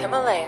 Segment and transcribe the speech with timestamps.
[0.00, 0.46] Himalaya.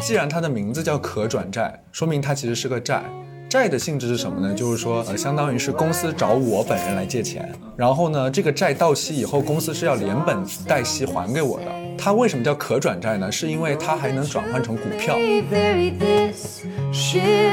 [0.00, 3.02] 既然它的名字叫可转债，说明它其实是个债。
[3.48, 4.54] 债的性质是什么呢？
[4.54, 11.66] 就是说，呃，相当于是公司找我本人来借钱，然后呢，这个债到期以后，公司是要连本带息还给我的。
[11.98, 13.30] 它为什么叫可转债呢？
[13.30, 15.16] 是因为它还能转换成股票。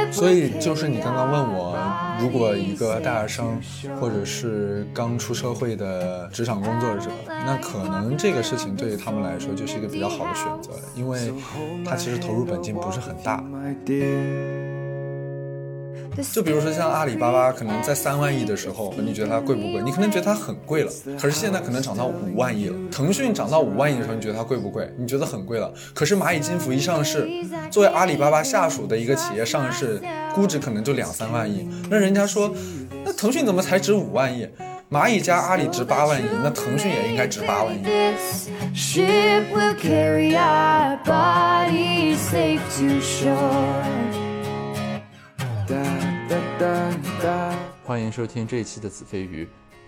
[0.09, 1.77] 所以就是你刚刚问我，
[2.19, 3.61] 如果一个大学生
[3.99, 11.33] 或者是刚出社会的职场工作者，那可能这个事情对于他们来说就是一个比较好的选择，因为
[11.85, 13.43] 他其实投入本金不是很大。
[16.31, 19.81] 就比如说像阿里巴巴，可能在三万亿的时候，你觉得它贵不贵？
[19.81, 20.91] 你可能觉得它很贵了。
[21.19, 22.75] 可是现在可能涨到五万亿了。
[22.91, 24.91] 腾讯涨到五万亿的时候，你觉得它贵不贵？
[24.97, 25.73] 你觉得很贵了。
[25.93, 27.27] 可是蚂蚁金服一上市，
[27.69, 30.01] 作为阿里巴巴下属的一个企业上市，
[30.33, 31.67] 估值可能就两三万亿。
[31.89, 32.53] 那人家说，
[33.03, 34.47] 那腾讯怎么才值五万亿？
[34.91, 37.83] 蚂蚁加阿里值八万亿，那腾讯也应该值八万亿。
[47.85, 49.47] 欢迎收听这一期的子非鱼。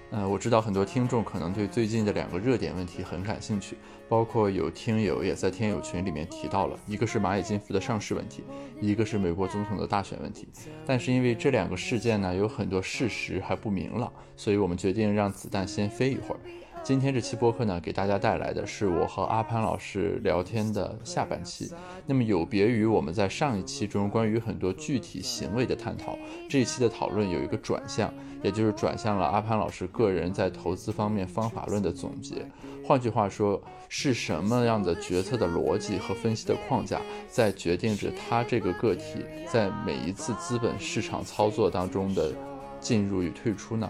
[0.10, 8.44] 呃，我知道很多听众可能对最近的两个热点问题很感兴趣，包括有听友也在听友群里面提到了，一个是蚂蚁金服的上市问题，
[8.80, 10.48] 一个是美国总统的大选问题。
[10.86, 16.40] 但是因为这两个事件呢有很多事实还不明朗，所以我们决定让子弹先飞一会儿。
[16.84, 21.72] 今天这期播客呢，给大家带来的是我和阿潘老师聊天的下半期。
[22.08, 26.18] 那么有别于我们在上一期中关于很多具体行为的探讨，
[26.50, 32.44] 这一期的讨论有一个转向，也就是转向了阿潘老师个人在投资方面方法论的总结。
[32.84, 42.34] 换句话说，是什么样的决策的逻辑和分析的框架，在决定着他这个个体在每一次资本市场操作当中的
[42.80, 43.90] 进入与退出呢？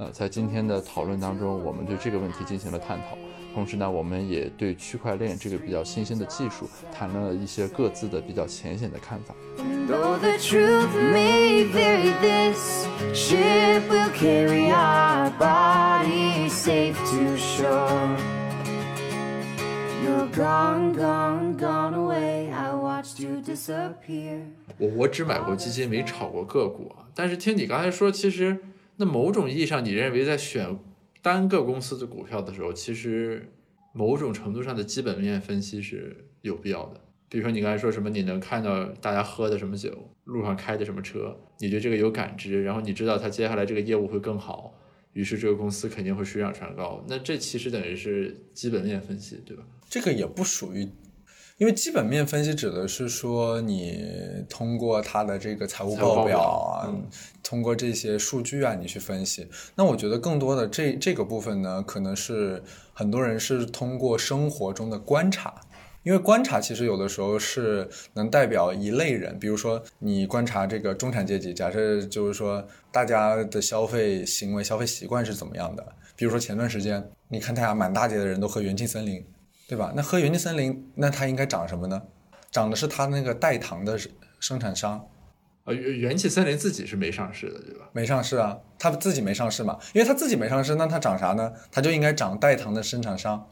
[0.00, 3.18] 呃，在今天的讨论当中，我们对这个问题进行了探讨，
[3.52, 9.34] 同时呢，我们也对区块链这个比较新兴的技术谈论了一些各自的比较浅显的看法。
[24.78, 27.04] 我我只买过基金，没炒过个股啊。
[27.14, 28.58] 但是听你刚才说，其实。
[29.00, 30.78] 那某种意义上，你认为在选
[31.22, 33.50] 单个公司的股票的时候，其实
[33.94, 37.00] 某种程度上的基本面分析是有必要的。
[37.30, 39.90] 比如说你刚才说什么，你能看到大家喝的什么酒，
[40.24, 44.74] 路上开的什么车，你对这个有感知，然后你知道它接下来这个业务会更好，
[45.14, 47.02] 于是这个公司肯定会水涨船高。
[47.08, 49.62] 那这其实等于是基本面分析，对吧？
[49.88, 50.86] 这个也不属于。
[51.60, 54.02] 因为基本面分析指的是说，你
[54.48, 56.88] 通过它的这个财务报表啊，
[57.42, 59.46] 通过这些数据啊，你去分析。
[59.74, 62.62] 那我觉得更多的这这个部分呢，可能是
[62.94, 65.54] 很多人是通过生活中的观察，
[66.02, 69.38] 因为观察其实有的时候是能代表一类人。
[69.38, 75.86] 比如说，你观察这个中产阶级，假设就是说大家的消费行为、消费习惯是怎么样的。
[76.16, 79.22] 比如说前段时间，你看大家满大街的人都喝元气森林。
[79.70, 79.92] 对吧？
[79.94, 82.02] 那喝元气森林，那它应该涨什么呢？
[82.50, 83.96] 涨的是它那个代糖的
[84.40, 85.06] 生产商。
[85.62, 87.88] 呃，元元气森林自己是没上市的，对吧？
[87.92, 91.52] 没上市啊，它自己没上市嘛，因为它自己没上市，那它涨啥呢？
[91.70, 93.48] 它就应该涨代糖的生产商。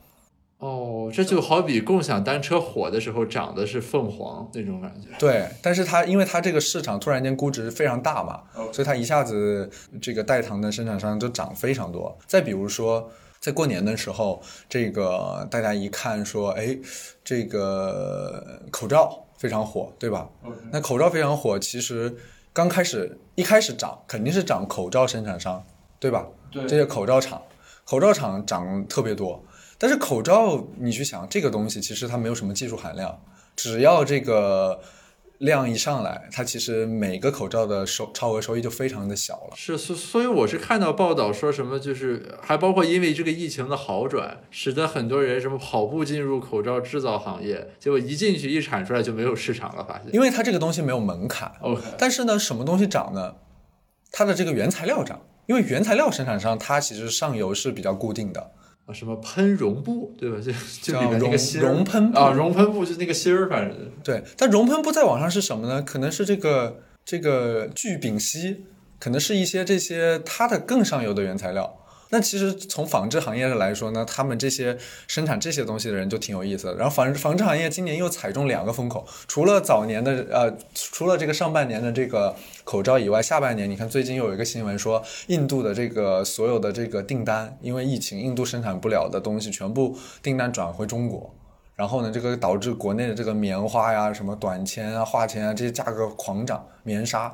[0.58, 5.10] 哦，这就好比共享单车火的时候涨的是凤凰那种感觉。
[5.20, 8.42] 对，但是它因为它这个市场突然间估值非常大嘛，
[8.72, 9.70] 所以它一下子
[10.02, 12.18] 这个代糖的生产商就涨非常多。
[12.26, 13.08] 再比如说。
[13.41, 16.78] 在过年的时候，这个大家一看说，哎，
[17.25, 20.28] 这个口罩非常火，对吧？
[20.71, 22.15] 那口罩非常火，其实
[22.53, 25.65] 刚开始一开始涨肯定是涨口罩生产商，
[25.99, 26.26] 对吧？
[26.50, 27.43] 对，这些口罩厂，
[27.84, 29.43] 口罩厂涨特别多。
[29.78, 33.20] 但是口罩，你去想这个东西，其实它没有什么技术含量，
[33.55, 34.81] 只要这个。
[35.38, 39.54] 量一上来，它其实每个口罩的收超额收益就非常的小了。
[39.54, 50.12] 是，所所以我是看到报道说什么，就是还包括因为这个疫情的好转，使得很多人什么跑步进入口罩制造行业，结果一进去一产出来就没有市场了，发现。
[50.12, 51.52] 因为它这个东西没有门槛。
[51.61, 51.82] OK。
[51.96, 53.37] 但是呢，什么东西涨呢？
[54.11, 58.50] 它的这个原材料涨，因为原材料生产商它其实上游是比较固定的。
[58.93, 60.38] 什么喷绒布，对吧？
[60.40, 60.52] 就
[60.82, 64.23] 就里面那个芯绒喷啊，绒喷布就是那个芯儿，反正对。
[64.37, 65.82] 但绒喷布在网上是什么呢？
[65.82, 68.64] 可能是这个这个聚丙烯，
[68.99, 71.79] 可能是一些这些它的更上游的原材料。
[72.10, 74.76] 那其实从纺织行业上来说呢，他们这些
[75.06, 76.75] 生产这些东西的人就挺有意思的。
[76.76, 82.34] 然后纺纺织行业今年又踩中两个风口，除了早年的呃，除了这个上半年的这个
[82.64, 91.34] 口罩以外，下半年你看最近又有一个新闻说，印度的这个所有的这个订单，因为疫情，印度生产不了的东西全部订单转回中国。
[91.76, 97.32] 然后呢，这个导致国内的这个棉花呀、什么短纤啊、化纤啊这些价格狂涨，棉纱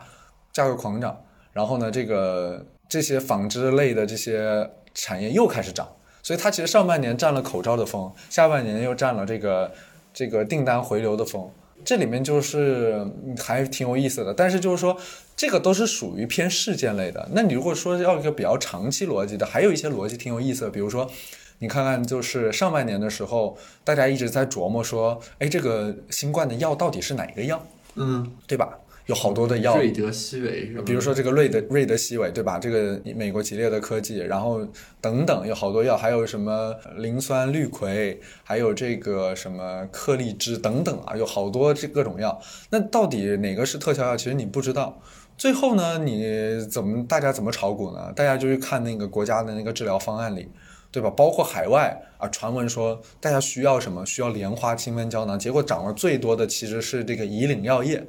[0.53, 1.19] 价格狂涨。
[1.53, 5.89] 然后呢，这个这些纺织类的这些产业又开始涨，
[6.23, 9.73] 所以它其实上半年占了口罩的风，下半年又占了这个
[10.13, 11.51] 这个订单回流的风。
[11.85, 13.07] 这里面就是
[13.39, 14.97] 还挺有意思的，但是就是说
[15.37, 17.29] 这个都是属于偏事件类的。
[17.33, 21.11] 那你如果说要一个比较长期逻辑的，还有一些逻辑挺有意思的，比如说
[21.59, 27.63] 你看看就是上半年的时候，大家一直在琢磨说，哎，这个新冠的药到底是哪个药，
[27.97, 28.79] 嗯，对吧？
[29.07, 30.83] 有好多的药，瑞德西韦是吧？
[30.87, 32.59] 比如说这个瑞德瑞德西韦，对吧？
[32.59, 34.67] 这个美国吉列的科技，然后
[35.01, 42.41] 等等有好多药，还有什么磷酸氯喹，还有这个什么克利芝等等啊，有好多这各种药。
[42.71, 44.17] 那到底哪个是特效药？
[44.17, 45.01] 其实你不知道。
[45.37, 48.11] 最后呢，你怎么大家怎么炒股呢？
[48.17, 50.49] 大家就去看那个国家的那个治疗方案里，
[50.91, 51.11] 对吧？
[51.11, 54.07] 包括海外啊，传闻说大家需要什么？
[54.07, 58.07] 需要莲花清瘟胶囊，结果涨了最多的其实是这个以岭药业。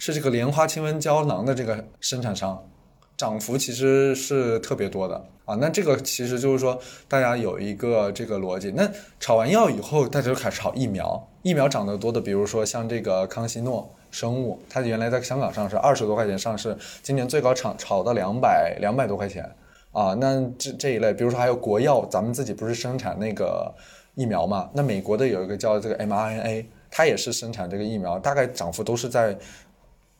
[0.00, 2.66] 是这个莲花清瘟胶囊的这个生产商，
[3.18, 5.54] 涨幅其实是特别多的啊。
[5.56, 8.72] 那这个其实就是说，大家有一个这个逻辑。
[8.74, 11.28] 那炒完药以后，大家就开始炒疫苗。
[11.42, 19.44] 疫苗涨得多的，比如说像这个康希诺生物，它原来在香港上市，二十多块钱上市，今年最高炒炒到两百两百多块钱
[19.92, 20.14] 啊。
[20.14, 23.70] 那这这一类，比如说还有国药，咱们自己不是生产那个
[24.14, 24.70] 疫苗嘛？
[24.72, 29.36] 那美国的有一个叫这个 mRNA，它也是生产这个疫苗，大概涨幅都是在。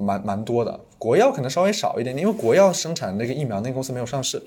[0.00, 4.42] 蛮蛮多的，国药可能稍微少一点点，因为国药生产那个疫苗，那个公司没有上市。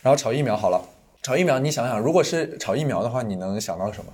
[0.00, 0.80] 然后炒疫苗好了，
[1.22, 4.12] 炒疫苗，你想想，如果是炒疫苗的话，你能想到什么？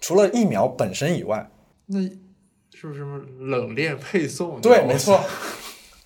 [0.00, 1.50] 除了疫苗本身以外，
[1.86, 4.60] 那是不是什么冷链配送？
[4.62, 5.20] 对，没错，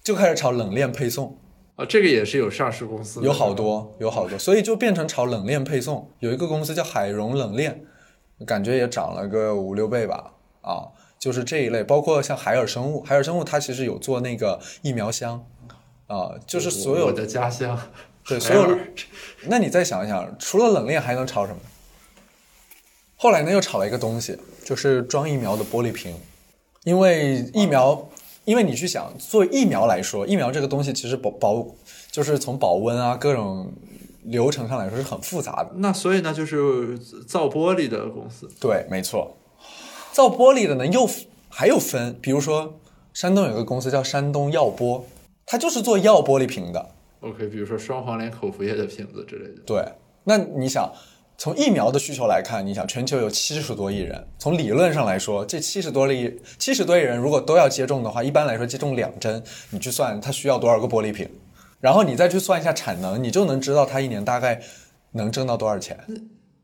[0.02, 1.36] 就开始炒冷链配送
[1.76, 6.08] 啊，这个也是有上市公司，有好多，有好多，所以就变成炒冷链配送。
[6.20, 7.84] 有一个公司叫海融冷链，
[8.46, 10.32] 感觉也涨了个五六倍吧，
[10.62, 10.88] 啊。
[11.22, 15.46] 就是这一类，包括像海尔生物，海尔生物它其实有做那个疫苗箱，
[16.08, 17.78] 啊，就是所有的家乡，
[18.26, 18.76] 对，所有。
[19.46, 21.60] 那你再想一想，除了冷链还能炒什么？
[23.14, 26.12] 后来呢，又炒了一个东西，就是装疫苗的玻璃瓶，
[26.82, 28.10] 因为疫苗，
[28.44, 31.64] 因为你去想，做疫苗来说，疫苗这个东西其实保保，
[32.10, 33.72] 就是从保温啊各种
[34.24, 35.70] 流程上来说是很复杂的。
[35.76, 36.98] 那所以呢，就是
[37.28, 39.36] 造玻璃的公司，对，没错。
[40.12, 41.08] 造玻璃的呢，又
[41.48, 42.78] 还有分，比如说
[43.12, 45.02] 山东有个公司叫山东耀玻，
[45.46, 46.90] 它就是做药玻璃瓶的。
[47.20, 49.62] OK，比如说双黄连口服液的瓶子之类的。
[49.64, 49.84] 对，
[50.24, 50.92] 那你想
[51.38, 61.28] 从疫苗的需求来看，你想全球有七十多亿人，从理论上来说，这七十多亿七十多亿人如果都要接种的话，一般来说接种两针，你去算它需要多少个玻璃瓶，
[61.80, 64.60] 然后你再去算一下产能，你就能知道它一年大概
[65.12, 65.98] 能挣到多少钱。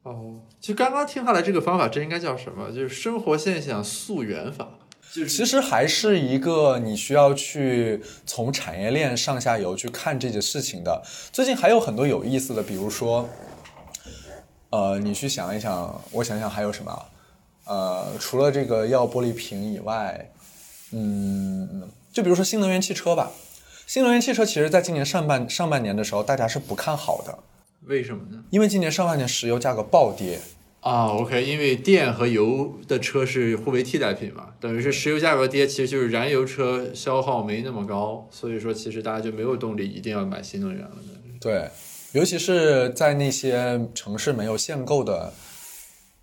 [0.09, 2.71] 哦，就刚刚听下来，这个方法这应该叫什么？
[2.71, 4.69] 就是生活现象溯源法。
[5.13, 11.03] 就其实还是一个你需要去从产业链上下游去看这件事情的。
[11.33, 13.29] 最近还有很多有意思的，比如说，
[14.71, 17.07] 呃，你去想一想，我想想还有什么？
[17.65, 20.31] 呃，除了这个药玻璃瓶以外，
[20.93, 23.31] 嗯，就比如说新能源汽车吧。
[23.87, 27.39] 新能源汽车其实在今年上半上半年的时候，大家是不看好的。
[27.89, 28.45] 为什么呢？
[28.51, 30.39] 因为今年上半年石油价格暴跌
[30.81, 31.07] 啊。
[31.07, 40.93] OK，因为电和油的车是互为替代品嘛，等于是石油价格跌，其实就是燃油车消耗没那么高，所以说其实大家就没有动力一定要买新能源了。
[41.41, 41.69] 对，
[42.13, 45.33] 尤其是在那些城市没有限购的。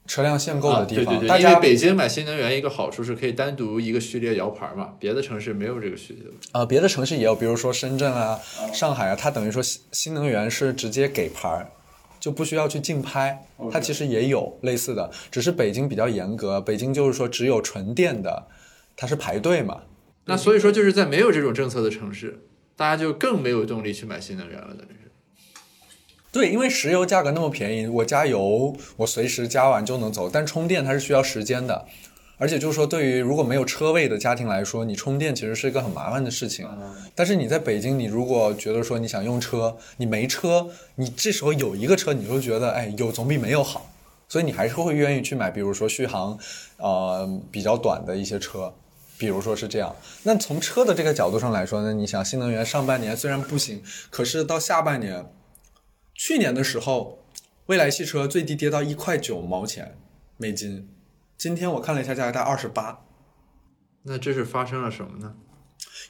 [0.07, 6.23] 车辆限购的地方，大家北京买新能源一个好处是可以单独一个序列摇牌嘛，别的城市没有这个序列。
[6.51, 8.39] 呃，别的城市也有，比如说深圳啊、
[8.71, 11.71] 上海啊，它等于说新新能源是直接给牌，
[12.19, 13.45] 就不需要去竞拍。
[13.71, 18.47] 它其实也有类似的，只是北京比较严格，北京就是说只有纯电的，
[18.95, 19.81] 它是排队嘛。
[20.25, 22.41] 那所以说就是在没有这种政策的城市，
[22.75, 25.04] 大家就更没有动力去买新能源了，等于。
[26.35, 31.85] 对，因为石油价格那么便宜，我加油我随时加完就能走，但充电它是需要时间的，
[32.37, 36.67] 而且就是说，对于如果没有车位的家庭来说，你充电其实是一个很麻烦的事情。
[37.15, 43.89] 但是你在北京，你如果觉得说你想用车，你没车，你这时候有一个车，你就觉得哎，有总比没有好，
[44.27, 46.37] 所以你还是会愿意去买，比如说续航，
[46.75, 48.73] 呃，比较短的一些车，
[49.17, 49.95] 比如说是这样。
[50.23, 55.25] 那从车的这个角度上来说呢，你想新能源上半年虽然不行，可是到下半年。
[56.15, 57.19] 去年的时候，
[57.65, 59.97] 蔚来汽车最低跌到一块九毛钱
[60.37, 60.87] 美金，
[61.37, 63.05] 今天我看了一下价格在二十八。
[64.03, 65.35] 那这是发生了什么呢？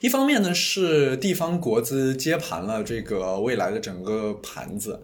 [0.00, 5.02] 一方面呢是地方国资接盘了这个未来的整个盘子，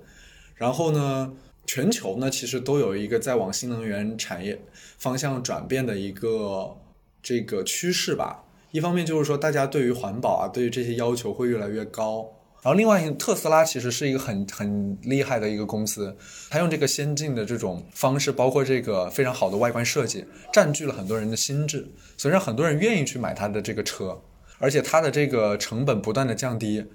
[0.55, 1.33] 然后呢，
[1.67, 4.63] 全球呢其实都有一个在往新能源产业
[4.99, 6.77] 方向转变的一个
[7.21, 8.45] 这个趋势吧。
[8.71, 12.31] 一方面就是说大家对于环保啊，对于这些要求会越来越高。
[12.63, 16.17] 然后另外特斯拉其实是一个很很厉害的一个公司，
[16.49, 24.23] 它用这个先进的这种方式，包括这个非常好的外观设计，占据了很多人的心智，所以让很多人愿意去买它的这个车。
[24.59, 26.87] 而且它的这个成本不断的降低，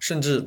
[0.00, 0.44] 甚至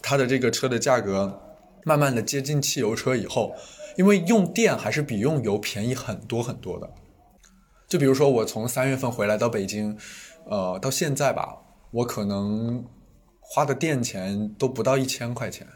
[0.00, 1.42] 它的这个车的价格
[1.84, 3.56] 慢慢的接近汽油车以后，
[3.96, 6.88] 因为用电还是比用油便宜很多很多的。
[7.88, 9.98] 就比如说我从三月份回来到北京，
[10.48, 11.56] 呃，到现在吧，
[11.90, 12.84] 我可能
[13.44, 15.66] 花的电钱都不到一千块钱，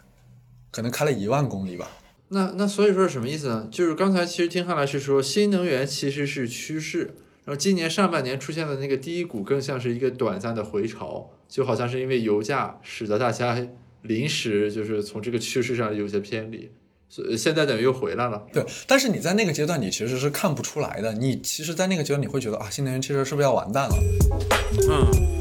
[0.70, 1.90] 可能开了一万公里吧。
[2.28, 3.68] 那那所以说是什么意思呢？
[3.70, 7.14] 就是刚才其实听下来是说新能源其实是趋势。
[7.44, 13.56] 然后今年上半年出现的那个低谷，更像是一个短暂的回潮，就好像是因为油价使得大家
[14.02, 16.68] 临时就是从这个趋势上有些偏离，
[17.08, 18.44] 所以现在等于又回来了。
[18.52, 23.96] 对，但是你在那个阶段你其实是看不出来的，你其实，在那个阶段你会觉得啊，新能源汽车是不是要完蛋了？
[24.90, 25.35] 嗯。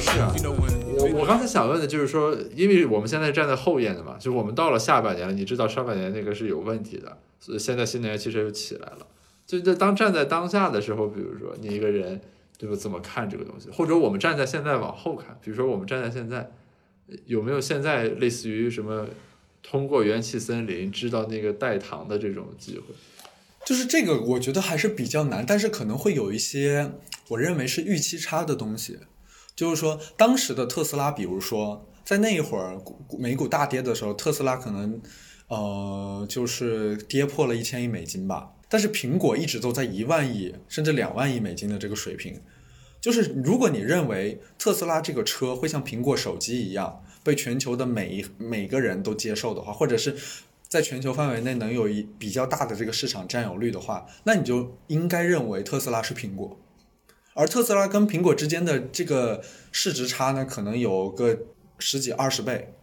[0.00, 0.34] 是啊。
[0.98, 9.06] 我我刚才想问的就是说，因为我们现在站在后沿的嘛，就是我们到了下半年了，你知道上半年那个是有问题的，所以现在新能源汽车又起来了。
[9.46, 12.20] 就在当站在当下的时候，比如说你一个人
[12.58, 13.70] 对吧，怎么看这个东西？
[13.70, 16.50] 或者我们站在现在往后看，比如说我们站在现在，
[17.26, 19.06] 有没有现在类似于什么
[19.62, 22.94] 通过元气森林知道那个代糖的这种机会？
[23.64, 26.90] 就是这个，我觉得还是比较难，但是可能会有一些
[27.28, 28.98] 我认为是预期差的东西。
[29.58, 32.80] 就是说，当时的特斯拉，比如说在那一会儿
[33.18, 35.02] 美股大跌的时候，特斯拉可能，
[35.48, 38.52] 呃，就是跌破了一千亿美金吧。
[38.68, 42.40] 但是苹果一直都在一万亿甚至两万亿美金的这个水平。
[43.00, 50.16] 就是如果你认为特斯拉这个车会像苹果手机一样被全球的每一每个人都接受的话，或者是
[50.68, 56.56] 在全球范围内能有一比较大的这个市场占有率的话，那你就应该认为特斯拉是苹果。
[57.38, 59.40] 而特斯拉跟苹果之间的这个
[59.70, 61.38] 市值差呢，可能有个
[61.78, 62.74] 十几二十倍，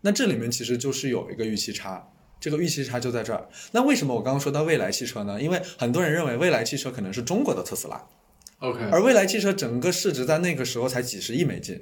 [0.00, 3.48] 那这里面其实就是有一个预期差，这个预期差就在这儿。
[3.70, 5.40] 那为什么我刚刚说到蔚来汽车呢？
[5.40, 8.04] 因为很多人认为未来汽车可能是中国的特斯拉
[8.58, 11.80] ，OK，而蔚来汽车整个市值在那个时候才几十亿美金，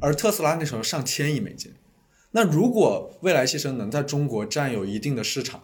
[0.00, 1.74] 而特斯拉那时候上千亿美金。
[2.30, 5.62] 那如果未来汽车能在中国占有一定的市场，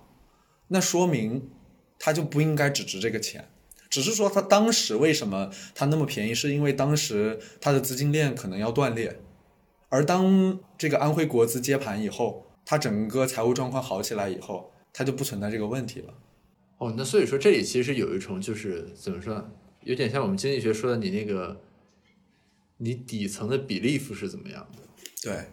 [0.69, 1.51] 那说明
[1.99, 3.49] 它就不应该只值这个钱。
[3.91, 9.19] 只是说他当时为什么它那么便宜，是因为当时它的资金链可能要断裂，
[9.89, 16.15] 而当这个安徽国资接盘以后，它整个财务状况好起来以后，它就不存在这个问题了。
[16.79, 19.51] 哦，那所以说这里其实有一重就是怎么说，
[19.83, 21.61] 有点像我们经济学说的你那个，
[22.77, 24.83] 你底层的 belief 是怎么样的？
[25.21, 25.47] 对，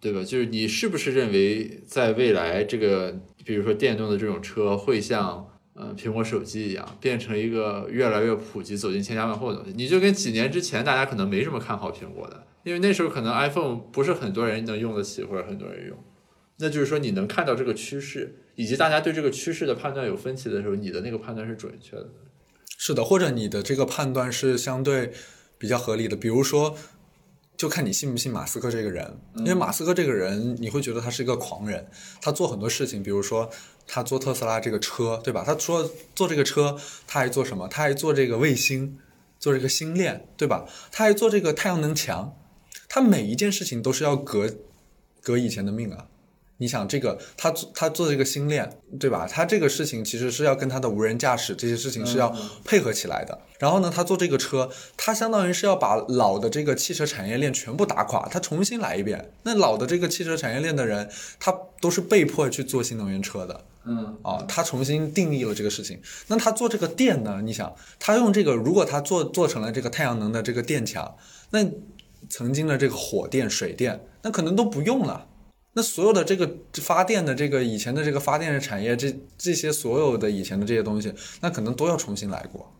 [0.00, 0.24] 对吧？
[0.24, 5.52] 就是你是不是认为在未来这个，比如说电动的这种车会像？
[5.78, 9.72] 嗯，苹果手机一样，变成一个越来越普及、走进千家万户的东西。
[9.76, 15.96] 你就跟几年之前，大家可能没什么看好苹果的，因为那时候可能 iPhone 不是很多人能用得起，或者很多人用。
[16.58, 22.08] 那就是说，你能看到这个趋势，以及大家对这个趋势的判断有分歧的时候，你的那个判断是准确的。
[22.78, 25.12] 是的，或者你的这个判断是相对
[25.58, 26.16] 比较合理的。
[26.16, 26.76] 比如说。
[27.58, 31.86] 就看你信不信马斯克这个人，因为马斯克这个人，你会觉得他是一个狂人，
[32.20, 33.48] 他做很多事情，比如说
[33.86, 35.44] 他做特斯拉这个车，对吧？
[35.46, 37.68] 他说做这个车，他还做什么？
[37.68, 38.98] 他还做这个卫星，
[39.38, 40.66] 做这个星链，对吧？
[40.90, 42.36] 他还做这个太阳能墙，
[42.88, 44.56] 他每一件事情都是要革
[45.22, 46.08] 革以前的命啊。
[46.58, 49.26] 你想这个，他做他做这个星链，对吧？
[49.30, 52.34] 他这个事情其实是要跟他的无人驾驶这些事情是要
[52.64, 53.38] 配合起来的。
[53.58, 59.32] 然后呢，他做这个车，他相当于是要把老的这个汽车产业链全部打垮，他重新来一遍。
[59.42, 61.08] 那老的这个汽车产业链的人，
[61.38, 63.64] 他都是被迫去做新能源车的。
[63.84, 66.00] 嗯，啊，他重新定义了这个事情。
[66.26, 67.40] 那他做这个电呢？
[67.44, 71.16] 你想，他用这个，如果他做做成了这个太阳能的这个电墙，
[71.50, 71.64] 那
[72.28, 75.26] 曾经的这个火电、水电，那可能都不用了。
[75.76, 82.72] 那所有的这个发电的这个以前的这个发电的产业，这这些所有的以前的这些东西，那可能都要重新来过。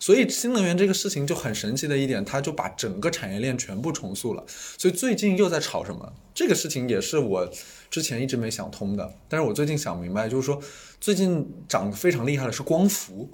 [0.00, 4.44] 所以新能源这个事情就很神奇的一点，它就把整个产业链全部重塑了。
[4.76, 6.12] 所以最近又在炒什么？
[6.34, 7.48] 这个事情也是我
[7.88, 9.14] 之前一直没想通的。
[9.28, 10.60] 但是我最近想明白，就是说
[11.00, 13.30] 最近涨得非常厉害的是光伏。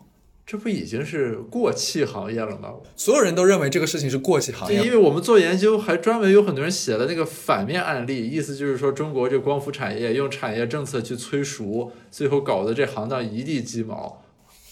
[0.47, 2.75] 这不已经是过气行业了吗？
[2.95, 4.93] 所有人都认为这个事情是过气行，业因。
[4.93, 14.23] 为我们做研究，还专门有很多人写了那个反面案例，意思就是说中国这光伏产业用产业政策去催熟，最后搞得这行当一地鸡毛。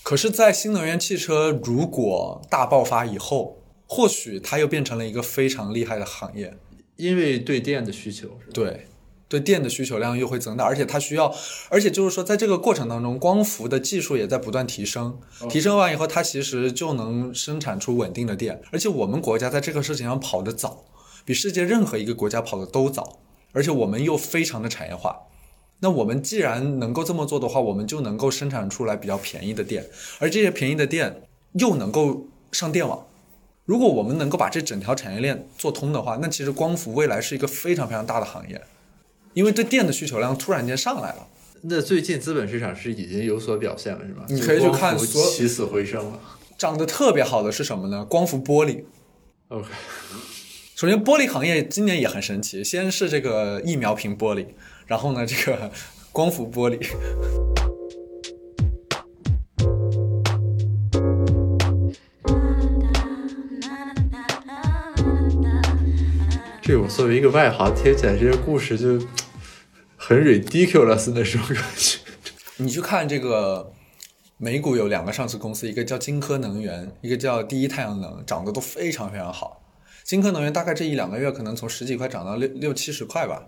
[0.05, 6.57] 可是，在新能源汽车如果大爆发以后，或许它又变成了一个非常厉害的行业。
[6.97, 8.53] 因为对电的需求是？
[8.53, 8.87] 对，
[9.35, 11.35] 对电的需求量又会增大，而且它需要，
[11.69, 15.19] 而且就是说，在这个过程当中，光伏的技术也在不断提升，
[15.51, 18.63] 提升完以后，它其实就能生产出稳定的电。
[18.71, 20.85] 而且我们国家在这个事情上跑得早，
[21.25, 23.19] 比世界任何一个国家跑得都早，
[23.51, 25.17] 而且我们又非常的产业化。
[25.81, 29.85] 那我们既然能够这么做的话，我们就能够生产出来比较便宜的电，
[30.21, 31.23] 而这些便宜的电
[31.55, 33.05] 又能够上电网。
[33.67, 38.61] 如果我们能够把这整条产业链做通的话，那其实光伏未来是一个非常非常大的行业，
[39.35, 41.27] 因为对电的需求量突然间上来了。
[41.63, 44.25] 那最近资本市场是已经有所表现了，是吧？
[44.29, 46.21] 你可以去看所起死回生了。
[46.57, 48.05] 长得特别好的是什么呢？
[48.05, 48.85] 光伏玻璃。
[49.49, 49.67] OK，
[50.77, 54.47] 首先，玻璃行业今年也很神奇，先是这个疫苗瓶玻璃，
[54.87, 55.71] 然后呢，这个
[56.13, 56.79] 光伏玻璃。
[66.63, 68.99] 这我作为一个外行，听起来这些故事就
[70.07, 71.99] 很 ridiculous 那种感觉。
[72.59, 73.73] 你去看这个
[74.37, 79.63] 美股有两个上市公司，一个叫金科能源，一个叫第一太阳能，涨得都非常非常好。
[80.03, 83.47] 金科能源大概这一两个月可能从十几块涨到六六七十块吧。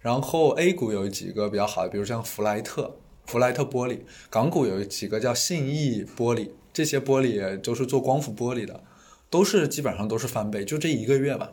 [0.00, 8.82] 然后 A 股有几个比较好的，比如像弗莱特、弗莱特玻璃；港股有几个叫信义玻璃，这些玻璃都是做光伏玻璃的，
[9.30, 11.52] 都是基本上都是翻倍，就这一个月吧。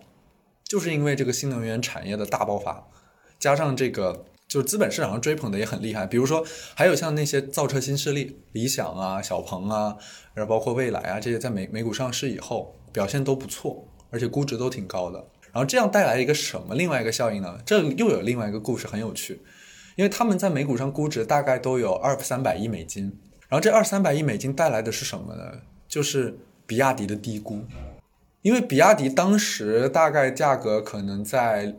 [0.63, 2.87] 就是因为这个新能源产业的大爆发，
[3.37, 9.95] 加上这个就是资本市场上追捧的也很厉害，比如说还有像那些造车新势力，理想啊、小鹏啊，
[10.33, 15.23] 然后包括蔚来啊这些在美美股上市以后表现都不错，而且估值都挺高的。
[15.51, 17.59] 然后这样带来一个什么另外一个效应呢？
[17.63, 19.39] 这又有另外一个故事很有趣，
[19.95, 23.15] 因为他们在美股上估值大概都有二三百亿美金，
[23.47, 25.59] 然后这二三百亿美金带来的是什么呢？
[25.87, 27.63] 就是比亚迪的低估。
[28.41, 31.75] 因为比亚迪当时大概价格可能在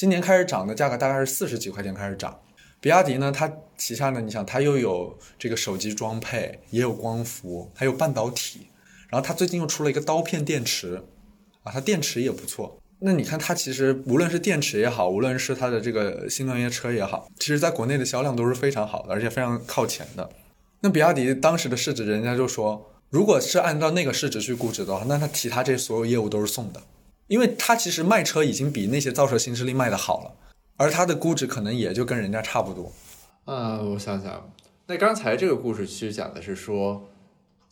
[0.00, 2.40] 今年开始涨的价格大概是四十几块钱开始涨。
[2.80, 8.68] 比亚迪呢，它旗下呢，你想它又有这个手机装配，也有光伏，还有半导体，
[9.10, 11.04] 然后它最近又出了一个刀片电池，
[11.64, 12.80] 啊，它电池也不错。
[13.00, 20.30] 那你看它其实无论是电池也好，无论是它的这个新能源车也好，其实在国内的销量都是非常好的，而且非常靠前的。
[20.80, 26.80] 那比亚迪当时的市值，人家就说，如果是按照那个市值去估值的话，那它其他这所有业务都是送的，
[27.30, 30.34] 因为它其实卖车已经比那些造车新势力卖的好了，
[30.76, 32.92] 而它的估值可能也就跟人家差不多。
[33.44, 34.52] 嗯，我想想，
[34.88, 37.08] 那刚才这个故事其实讲的是说，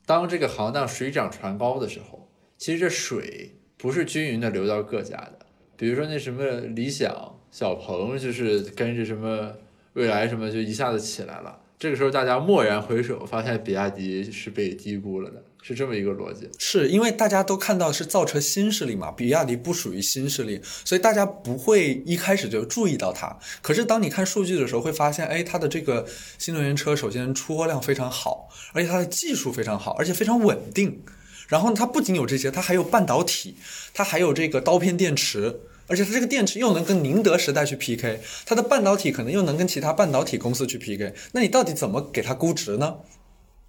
[0.07, 5.41] 当这个行当水涨船高的时候，其实这水不是均匀的流到各家的。
[5.77, 9.53] 比如说那什么理想、小鹏，就是跟着什么
[9.95, 11.59] 未来什么就一下子起来了。
[11.77, 16.49] 这个时候大家蓦然回首，发现比亚迪是被低估了的，是这么一个逻辑。
[16.59, 23.39] 是因为大家都看到是造车新势力嘛，比亚迪不属于新势力，所以大家不会一开始就注意到它。
[23.61, 26.07] 可是当你看数据的时候，会发现，哎，它的这个
[26.39, 31.03] 新能源车首先出货量非常好，而且它的技术非常好，而且非常稳定。
[31.49, 33.57] 然后它不仅有这些，它还有半导体，
[33.95, 35.61] 它还有这个刀片电池。
[35.91, 42.97] 而且它这个电池又能跟宁德时代去 PK，它的半导体可能又能跟其他半导体公司去 PK，那你到底怎么给它估值呢？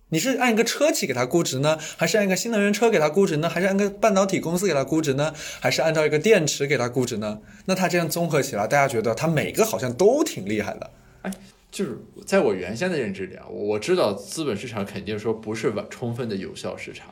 [0.10, 7.40] 你是按一个车企给它估值呢，还是按一个新能源车给它估值呢，还是按个半导体公司给它估值呢，还是按照一个电池给它估值呢？
[7.66, 10.92] 那它这样综合起来，大家觉得它每个好像都挺厉害的。
[11.22, 11.32] 哎
[11.72, 17.08] 就是在我原先的认知里啊，我知道资本市场肯定说不是完充分的有效市场。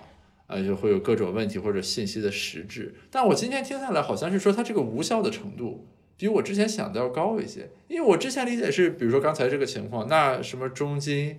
[0.47, 11.37] 啊，就会有各种问题或者信息的实质，但我今天听下来好像是说它这个无效的程度比我之前想的要高一些，因为我之前理解是，比如说刚才这个情况，那什么中金、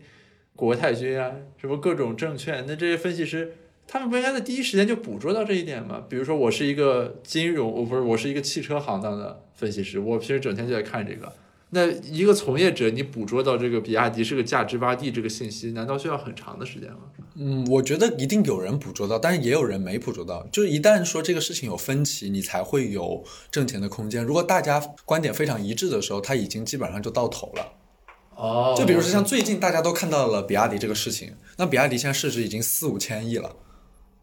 [0.58, 3.54] 国泰君安，什么各种证券，那这些分析师
[3.86, 6.02] 他们不应该在第一时间就捕捉到这一点吗？
[6.08, 11.32] 比如说我是一个金融，我不是我是一个汽车行当的分析师，我平时整天就在看这个。
[11.70, 17.02] 那一个从业者，你捕捉到这个比亚迪是个价值洼地这个信息，难道需要很长的时间吗？
[17.36, 20.44] 嗯，我觉得一定有人捕捉到，但是也有人没捕捉到。
[20.50, 24.24] 就是一旦说这个事情有分歧，你才会有挣钱的空间。
[24.24, 27.72] 如果大家观点非常一致的时候，它已经基本上就到头了。
[28.38, 33.56] 哦就比如说像最近大家都看到了比亚迪这个事情，那比亚迪现在市值已经四五千亿了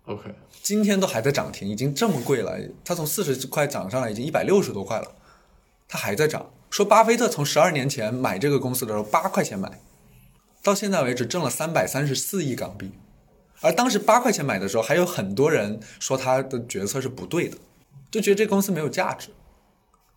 [0.06, 5.16] ，OK，今天都还在涨停，已经这么贵了，它从四十块涨上来已经一百六十多块了，
[5.90, 6.50] 它还在涨。
[6.70, 9.82] 说巴菲特从十二年前买这个公司的时候八块钱买，
[10.64, 12.92] 到现在为止挣了三百三十四亿港币，
[13.60, 17.58] 而当时八块钱买的时候，还有很多人说他的决策是不对的，
[18.10, 19.30] 就觉得这公司没有价值。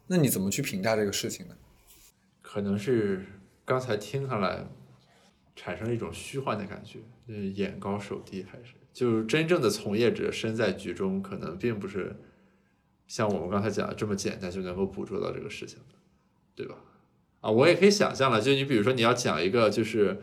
[0.07, 1.55] 那你怎么去评价这个事情呢？
[2.41, 3.27] 可能是
[3.69, 4.65] 刚才听下来，
[5.55, 12.17] 产生了一种虚幻的感觉，就是眼高手低，还是就是真正的从业者身在局中，可能并不是
[13.07, 15.95] 像我们刚才讲的这么简单就能够捕捉到这个事情的，
[16.57, 16.77] 对吧？
[17.43, 20.19] 啊，我也可以想象了，就你比如说你要讲一个就是。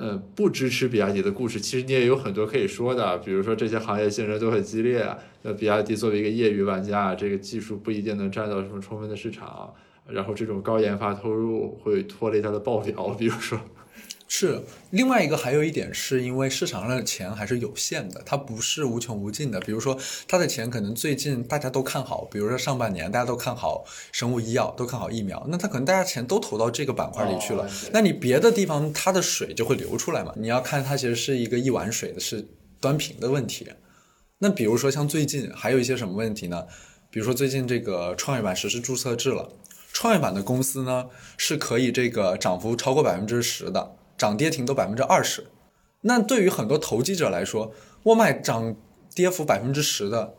[0.00, 5.04] 呃，不支持比亚迪的故事，其实你也有很多可以说的，比如说这些行业竞争都很激烈，
[5.42, 9.74] 那比亚迪作为一个业余玩家，这个技术不一定能占到什么充分的市场，
[10.08, 13.60] 然后这种高研发投入会拖累它的报表，比如说。
[14.30, 19.58] 是另外一个，还有一点是因为市场上的钱还是有限的，它不是无穷无尽的。
[19.60, 27.66] 比如说，它的钱可能最近大家都看好，比如说上半年大家都看好生物医药，都看好疫苗，那它可能大家钱都投到这个板块里去了。
[27.90, 30.34] 那你别的地方它的水就会流出来嘛？
[30.36, 32.46] 你要看它其实是一个一碗水的是
[32.82, 33.66] 端平的问题。
[34.40, 36.66] 那比如说像最近还有一些什么问题呢？
[37.10, 39.50] 比如说最近这个创业板实施注册制了，
[40.00, 41.06] 创业板的公司呢
[41.36, 43.96] 是可以这个涨幅超过百分之十的。
[44.16, 45.48] 涨跌停都百分之二十，
[46.02, 47.72] 那对于很多投机者来说，
[48.04, 48.76] 我买涨
[49.12, 50.34] 跌幅百分之十的，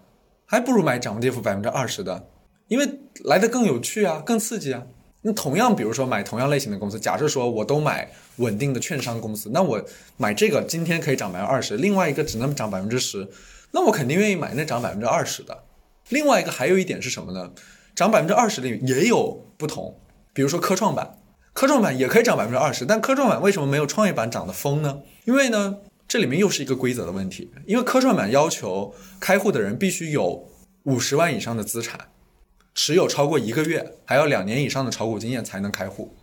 [0.45, 2.27] 还不如买涨跌幅百分之二十的，
[2.69, 4.85] 因为来的更有趣啊，更刺激啊。
[5.23, 9.83] 那同样，比如说买同样类型的公司，假设说我都买稳定的券商公司，那我
[10.15, 13.29] 买这个今天可以涨百分之二十，另外一个只能涨百分之十，
[13.71, 15.63] 那我肯定愿意买那涨百分之二十的。
[16.09, 17.51] 另外一个还有一点是什么呢？
[17.99, 19.99] 涨百分之二十的也有不同，
[20.31, 21.19] 比如说科创板。
[21.51, 25.01] 科创板也可以涨百分之二十，但科创板为什么没有创业板涨得疯呢？
[25.25, 27.51] 因为呢，这里面又是一个规则的问题。
[27.65, 30.47] 因为科创板要求开户的人必须有
[30.83, 32.07] 五十万以上的资产，
[32.73, 36.15] 持有超过一个月，还要两年以上的炒股经验才能开户。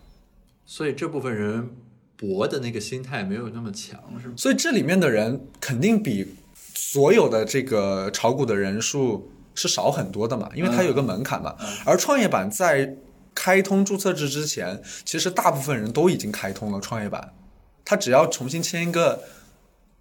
[0.65, 1.69] 所以这部分人
[2.17, 4.35] 博的那个心态没有那么强，是吗？
[4.35, 11.57] 所以这里面的人肯定比所有的这个炒股的人数是少很多的嘛，因为它有个门槛嘛。
[11.85, 12.97] 而创业板在
[13.35, 17.33] 开通注册制之前，其实大部分人都已经开通了创业板，
[17.85, 19.25] 他只要重新签一个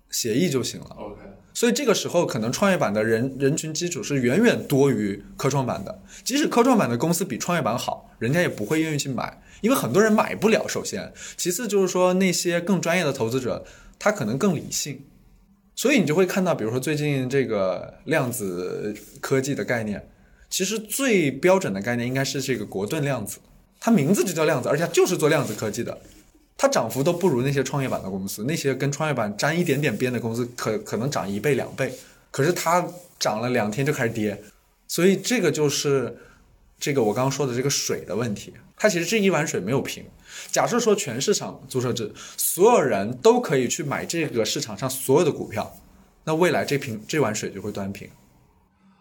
[0.09, 0.87] 协议就行了。
[0.97, 1.21] OK，
[1.53, 6.01] 所以这个时候可能创业板的人人群基础是远远多于科创板的。
[6.23, 10.65] 即使科创板的公司比创业板好，人家也不会愿意去买，因为很多人买不了。
[10.67, 13.65] 首先，其次就是说那些更专业的投资者，
[13.99, 15.05] 他可能更理性，
[15.75, 20.09] 所以你就会看到，比如说最近这个量子科技的概念。
[20.47, 23.39] 其实最标准的概念应该是这个国盾量子，
[23.79, 25.97] 它名字就叫量子，而且它就是做量子科技的，
[26.55, 31.91] 它涨幅都不如那些创业板的公司，那些跟创业板沾一点点边的公司可可能涨一倍两倍，
[32.31, 32.87] 可是它
[33.19, 34.41] 涨了两天就开始跌，
[34.87, 36.15] 所以这个就是
[36.79, 40.05] 这个我刚刚说的这个水的问题，它其实这一碗水没有平。
[40.51, 45.75] 假设说全市场注册制，所有人都可以去买这个市场上所有的股票，
[46.25, 48.09] 那未来这瓶这碗水就会端平。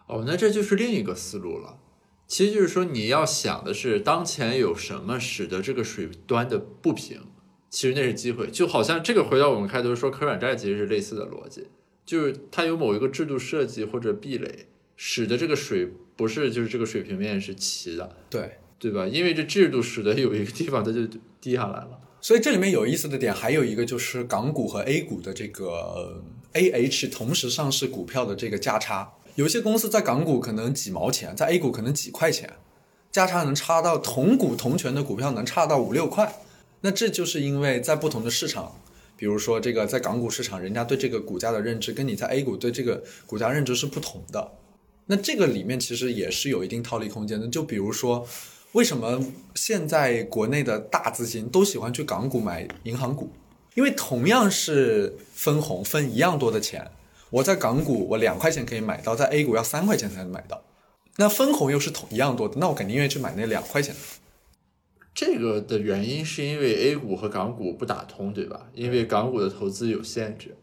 [0.07, 1.79] 哦，那这就是另一个思路了。
[2.27, 7.21] 其实就是说，你要想的是当前有什么使得这个水端的不平，
[7.69, 8.49] 其实那是机会。
[8.49, 11.67] 就好像这个回到我们开头说可转债，其实是类似的逻辑，
[12.05, 19.07] 就是它有某一个制度设计或者壁垒，使得这个水不是就是这个水平面是齐的，对对吧？
[19.07, 21.07] 因为这制度使得有一个地方它就
[21.39, 21.99] 低下来了。
[22.21, 29.13] 所以这里面有意思的点还有一个就是港股和 A 股的这个 A H 同时上市股票的这个价差。
[29.35, 32.51] 有些公司在港股可能几毛钱，在 A 股可能几块钱，
[33.11, 36.33] 价差能差到同股同权的股票能差到五六块。
[36.81, 38.79] 那这就是因为在不同的市场，
[39.17, 44.51] 比如说这个在港股市场，人家对这个股价的认知跟你在 A 股对这个股价认知是不同的。
[45.07, 47.47] 那这个里面其实也是有一定套利空间的。
[47.47, 48.27] 就比如说，
[48.75, 53.29] 为什么现在国内的大资金都喜欢去港股买银行股？
[53.73, 56.91] 因为同样是分红分一样多的钱。
[57.29, 60.61] 我在港股，我两块钱可以买到，在 A 股要三块钱才能买到。
[61.15, 64.01] 那分红又是同一样多的，那我肯定愿意去买那两块钱的。
[65.13, 68.67] 这个的原因是因为 A 股和港股不打通，对吧？
[68.73, 70.53] 因为港股的投资有限制，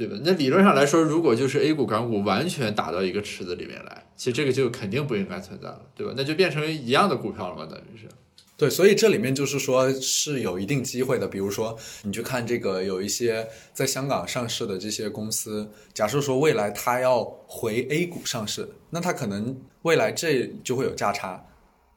[0.00, 0.16] 对吧？
[0.24, 6.14] 那理论上来说，如果就是 A 股、港股完全打到一个池子里面来，其实这个就肯定不应该存在了，对吧？
[6.16, 8.08] 那就变成一样的股票了嘛，等于是。
[8.56, 11.28] 对，所以这里面就是说是有一定机会的。
[11.28, 21.44] 比如说，你去看这个有一些在香港上市的这些公司，假设说未来它要回 A 股上市，那它可能未来这就会有价差。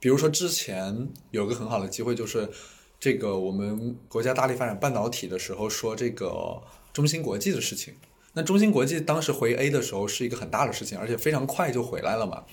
[0.02, 2.50] 比如说之前有个很好的机会，就是
[3.00, 6.62] 这个我们国家大力发展半导体的时候说这个
[6.94, 7.96] 中芯国际的事情。
[8.36, 12.46] 那中芯国际当时回 A 的时候是一个很大的事情，而且非常快就回来了嘛。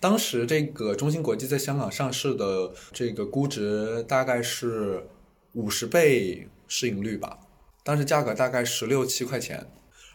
[0.00, 5.06] 当时这个中芯国际在香港上市的这个估值大概是
[5.52, 7.38] 五十倍市盈率吧，
[7.84, 9.66] 当时价格大概十六七块钱，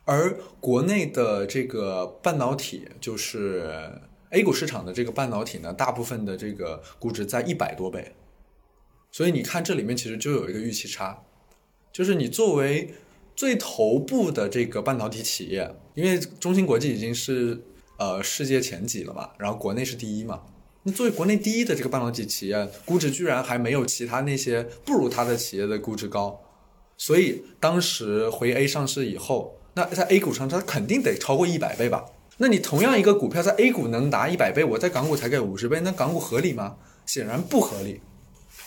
[0.04, 3.90] 而国内的这个半导体，就是
[4.32, 8.14] A 股市场的这个半导体呢，大部分的这个估值在一百多倍，
[9.12, 11.24] 所以你看这里面其实就有一个预期差，
[11.92, 12.94] 就是你作为
[13.38, 17.64] 最头部的这个半导体企业，因为中芯国际已经是
[18.00, 20.42] 呃世界前几了嘛，然后国内是第一嘛，
[20.82, 26.42] 那作为国内第一的这个半导体企业，估值居然还没有其他那些不如它的企业的估值高，
[26.98, 32.06] 所以当时回 A 上市以后，那在 A 股上它肯定得超过一百倍吧？
[32.38, 36.78] 那你同样一个股票在 A 股能达一百倍，我在港股才给五十倍，那港股合理吗？
[37.06, 38.02] 显然不合理，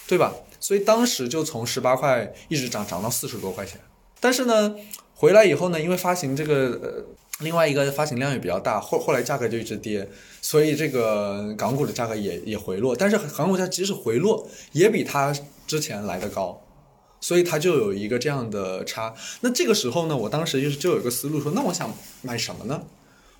[0.06, 0.32] 对吧？
[0.60, 3.80] 所以当时就从十八块一直涨涨到四十多块钱。
[4.20, 4.76] 但是呢，
[5.14, 7.04] 回来以后呢，因为发行这个呃
[7.40, 10.06] 另外一个发行量也比较大，后后来价格就一直跌，
[10.42, 12.94] 所以这个港股的价格也也回落。
[12.94, 15.34] 但是港股价即使回落，也比它
[15.66, 16.62] 之前来的高，
[17.20, 19.14] 所以它就有一个这样的差。
[19.40, 22.82] 那这个时候呢，我当时就是就有一个思路说，那我想买什么呢？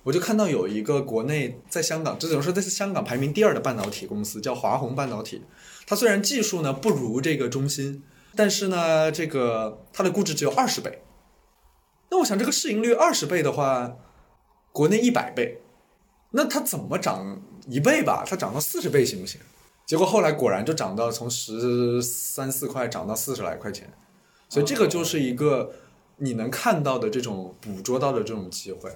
[0.03, 5.43] 我就看到有一个国内在香港，这种说在香港排名第二的半导体公司叫华虹半导体，
[5.85, 8.01] 它虽然技术呢不如这个中芯，
[8.35, 11.01] 但是呢这个它的估值只有二十倍。
[12.09, 13.95] 那我想这个市盈率二十倍的话，
[14.71, 15.61] 国内一百倍，
[16.31, 18.23] 那它怎么涨一倍吧？
[18.27, 19.39] 它涨到四十倍行不行？
[19.85, 23.91] 结果后来果然就涨到从十三四块涨到四十来块钱，
[24.47, 25.73] 所以这个就是一个
[26.17, 28.89] 你能看到的这种捕捉到的这种机会。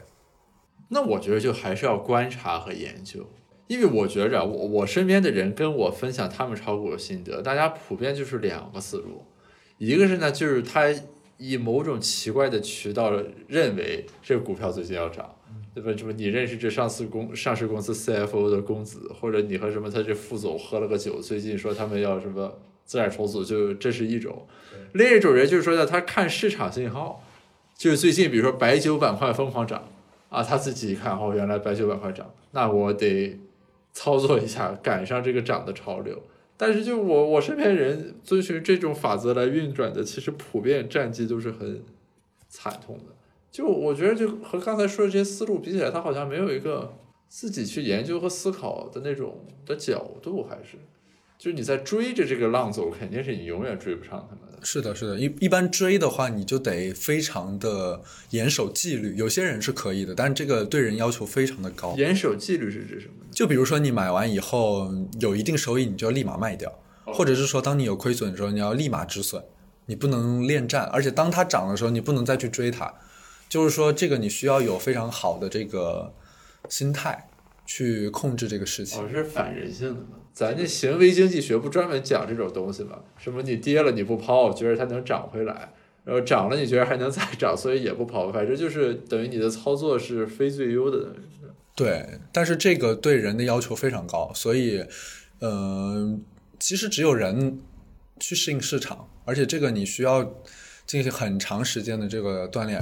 [0.89, 3.27] 那我觉得就还是要观察和研究，
[3.67, 9.25] 因为我觉着我我身边的人跟我分享他们炒股的心得，大家普遍就是两个思路，
[9.77, 10.93] 一个是呢就是他
[11.37, 13.11] 以某种奇怪的渠道
[13.47, 15.33] 认为这个股票最近要涨，
[15.73, 15.91] 对吧？
[15.97, 24.33] 什么你认识这上市公上市公司 CFO 的公子，或者你和什么他这副总喝了个酒，最近说他们要什么资产重组，就这是一种；
[24.93, 27.23] 另一种人就是说呢，他看市场信号，
[27.75, 29.89] 就是最近比如说白酒板块疯狂涨。
[30.27, 33.39] 啊，他自己一看，哦，原来白酒板块涨，那我得
[33.95, 36.21] 操作一下，赶上这个涨的潮流。
[36.57, 41.81] 但是就我我身边人遵循这种法则来运转的，其实普遍战绩都是很
[42.47, 43.15] 惨痛的。
[43.51, 46.93] 就我觉得，就和刚才说的这些思路比起来，他好像没有一个
[47.27, 50.77] 自己去研究和思考的那种的角度，还是。
[51.37, 54.65] 就是你在追着这个浪走，肯定是你永远追不上他们的。
[54.65, 59.15] 是的，是的，一一般追的话，你就得非常的严守纪律。
[59.15, 61.93] 有些人是可以的，但是这个对人要求非常的高。
[61.97, 63.13] 严守纪律是指什么？
[63.31, 66.69] 就比如说你买完以后有一定收益，你就要立马卖掉；
[67.05, 69.43] 或者是说，当你有亏损的时候，你要立马止损，
[69.85, 70.85] 你不能恋战。
[70.85, 72.91] 而且当它涨的时候，你不能再去追它。
[73.47, 76.11] 就是说，这个你需要有非常好的这个
[76.69, 77.29] 心态
[77.67, 78.99] 去控制这个事情。
[78.99, 80.17] 哦，是反人性的吗？
[80.35, 82.99] 咱这行为经济学不专门讲这种东西吗？
[83.17, 85.71] 什么你跌了你不抛，觉得它能涨回来，
[86.03, 91.13] 然后涨了你觉得还能再涨，所以也不抛，反正就是等于你的操作是非最优的。
[91.73, 94.83] 对，但是这个对人的要求非常高，所以，
[95.39, 96.21] 嗯，
[96.59, 97.57] 其实只有人
[98.19, 100.21] 去适应市场，而且这个你需要
[100.85, 102.81] 进行很长时间的这个锻炼。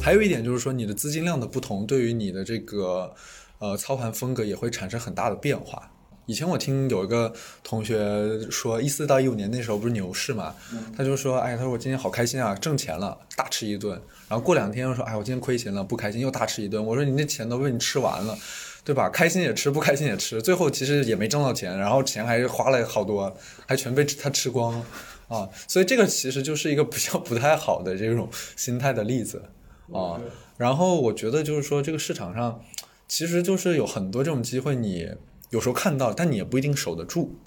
[0.00, 3.12] 还有一点就是说，你的资金量的不同，对于你的这个。
[3.58, 5.90] 呃，操盘风格也会产生很大的变化。
[6.26, 7.30] 以前我听有一个
[7.62, 10.54] 同学说，一四到一五年那时候不是牛市嘛，
[10.96, 13.92] 他就说，哎，他说我今天好开心啊，挣钱了，大吃一顿。
[14.26, 16.82] 然后过两天又说，哎，我今天亏钱了，不开心，又大吃一顿。
[16.82, 18.34] 我说你那钱都被你吃完了，
[18.82, 19.10] 对吧？
[19.10, 23.36] 开心也吃，不开心也吃，最后其实也没挣到钱，然后钱还花了好多，
[23.66, 24.86] 还全被他吃光了
[25.28, 25.46] 啊。
[25.68, 29.42] 所以这个其实就是一个比较 不太好的这种心态的例子
[29.92, 30.18] 啊。
[30.56, 32.62] 然后我觉得就是说，这个市场上。
[33.16, 35.08] 其实就是有很多这种机会，你
[35.50, 37.38] 有时候看到，但你也不一定守得住。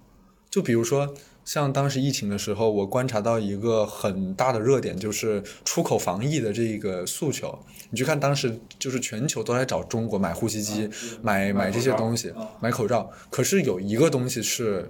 [0.49, 7.59] 就比如说，像当时疫情的时候，我观察到一个很大的热点，就是出口防疫的这个诉求。
[7.89, 10.89] 你去看，当时就是全球都在找中国买呼吸机、
[11.21, 13.11] 买买这些东西、买口罩。
[13.29, 14.89] 可是有一个东西是，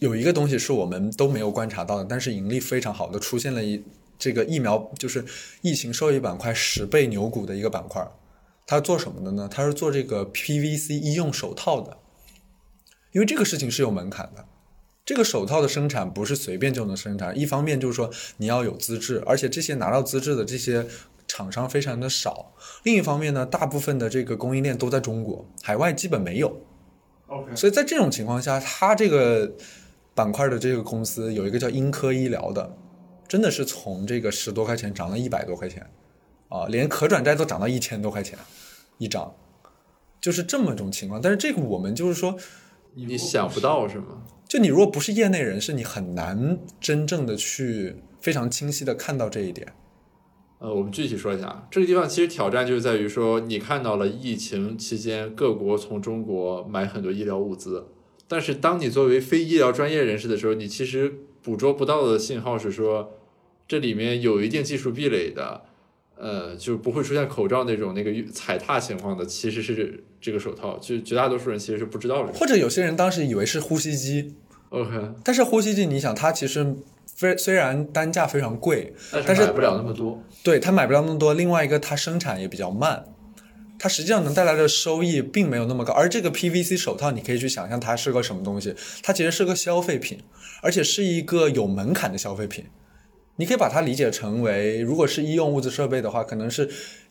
[0.00, 3.82] 有一个东西是我们都没有观察到的，但是盈利非常好的，出现了一
[4.18, 5.24] 这个疫苗就是
[5.62, 8.06] 疫情受益板块十倍牛股的一个板块。
[8.66, 9.48] 他做什么的呢？
[9.50, 11.98] 他是做这个 PVC 医用手套的，
[13.12, 14.46] 因为这个事情是有门槛的。
[15.04, 20.86] 这个手套的生产不是随便就能生产，一方面就是说你要有资质，而且这些拿到资质的这些
[21.26, 26.56] 厂商非常的少；另一方面呢，大部分的这个供应链都在中国，海外基本没有。
[27.26, 29.52] OK，所以在这种情况下，他这个
[30.14, 32.76] 板块的这个公司有一个叫英科医疗的，
[33.26, 35.90] 真的是从这个十多块钱涨了一百多块钱。
[36.52, 38.38] 啊，连可转债都涨到一千多块钱
[38.98, 39.34] 一张，
[40.20, 41.18] 就是这么种情况。
[41.18, 42.36] 但是这个我们就是说，
[42.92, 44.24] 你想不到是吗？
[44.46, 49.72] 就你如果不是业内人士，你很难真正的去非常清晰的看到这一点。
[50.58, 57.88] 呃，我们具体说一下，这个地方其实挑战就是在于说，你看到了疫情期间各国从中国买很多医疗物资，
[58.28, 61.12] 但是当你作为非医疗专业人士的时候，你其实
[61.42, 63.14] 捕捉不到的信号是说，
[63.66, 65.62] 这里面有一定技术壁垒的，
[66.16, 72.32] 呃，就不会出现口罩那种那个踩踏情况的，其实是这个手套，就绝大多数人其实是不知道的。
[72.32, 74.34] 或者有些人当时以为是呼吸机
[74.68, 76.76] ，OK，但是呼吸机你想，它其实
[77.16, 78.92] 非虽然单价非常贵，
[79.26, 80.22] 但是买不了那么多。
[80.44, 83.04] 对它买不了那么多，另外一个它生产也比较慢，
[83.78, 85.92] 它实际上能带来的收益并没有那么高。
[85.92, 90.20] 而这个 PVC 手套，你可以去想象它是个什么东西，它其实是个消费品，
[90.62, 92.64] 而且是一个有门槛的消费品。
[93.36, 96.68] 你可以把它理解成为，如果是医用物资设备的话，可能是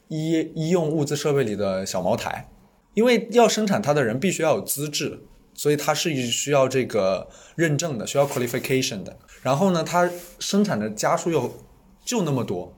[0.07, 2.49] 医医用物资设备里的小茅台，
[2.93, 5.19] 因为要生产它的人必须要有资质，
[5.53, 9.17] 所以它是需要这个认证的，需要 qualification 的。
[9.41, 11.51] 然后呢，它生产的家数又
[12.05, 12.71] 就那么多，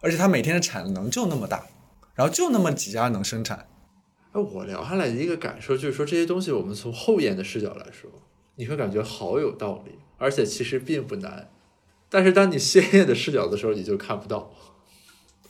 [0.00, 1.66] 而且它每天的产能就那么大，
[2.14, 3.68] 然后就那么几家能生产。
[4.32, 8.10] 哎，我聊下来的一个感受就是说，这些东西我们从后眼的视角来说，
[8.54, 11.50] 你会感觉好有道理，而且其实并不难。
[12.08, 14.52] 但是当你鲜艳的视角的时候，你就看不到。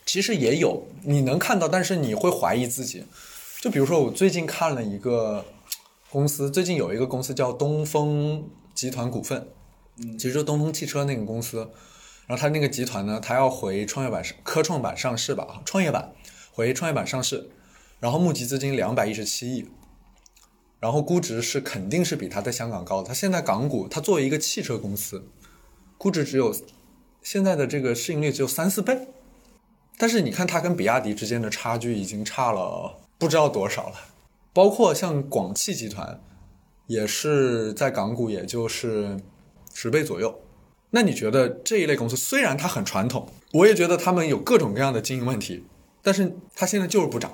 [0.05, 3.05] 其实也有，你能看到，但是你会怀疑自己。
[3.61, 5.45] 就比如说，我最近看了一个
[6.11, 9.49] 公司，最近有一个公司叫东风集团股份，
[10.19, 11.69] 其实就东风汽车那个公司。
[12.29, 16.13] 然后它那个集团呢，它要回创业板科创板上市吧，创业板
[16.53, 17.51] 回创业板上市，
[18.01, 19.69] 然后募集资金两百一十七亿，
[20.81, 23.09] 然后估值是肯定是比它在香港高的。
[23.09, 25.29] 它现在港股，它作为一个汽车公司，
[25.99, 26.55] 估值只有
[27.23, 29.09] 现在的这个市盈率只有三四倍。
[29.99, 33.97] 但是你看它跟比亚迪之间的差距已经差了不知道多少了，
[34.53, 36.21] 包括像广汽集团，
[36.87, 39.19] 也是在港股也就是
[39.73, 40.39] 十倍左右。
[40.91, 45.65] 那你觉得这一类公司虽然它很传统，我也觉得他们有各种各样的经营问题，
[46.03, 47.33] 但是它现在就是不涨。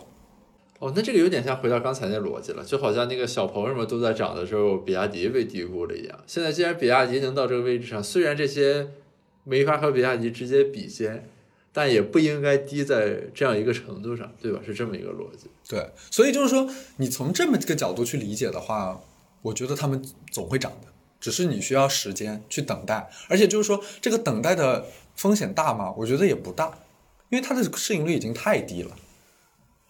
[0.83, 6.19] 哦，那这个有点像回到刚才那逻辑了，就好像那个小鹏什么都在涨的时候，比亚迪被低估了一样。
[6.27, 8.89] 现在既然比亚迪能到这个位置上，虽然这些
[9.45, 11.29] 没法和比亚迪直接比肩。
[11.75, 14.61] 但也不应该低在这样一个程度上，对吧？
[14.63, 15.47] 是这么一个逻辑。
[15.67, 16.69] 对，所以就是说，
[16.99, 19.01] 你从这么一个角度去理解的话，
[19.41, 23.09] 我觉得他们总会涨的，只是你需要时间去等待。
[23.31, 24.85] 而且就是说，这个等待的
[25.17, 25.95] 风险大吗？
[25.97, 26.79] 我觉得也不大，
[27.31, 28.95] 因为它的市盈率已经太低了。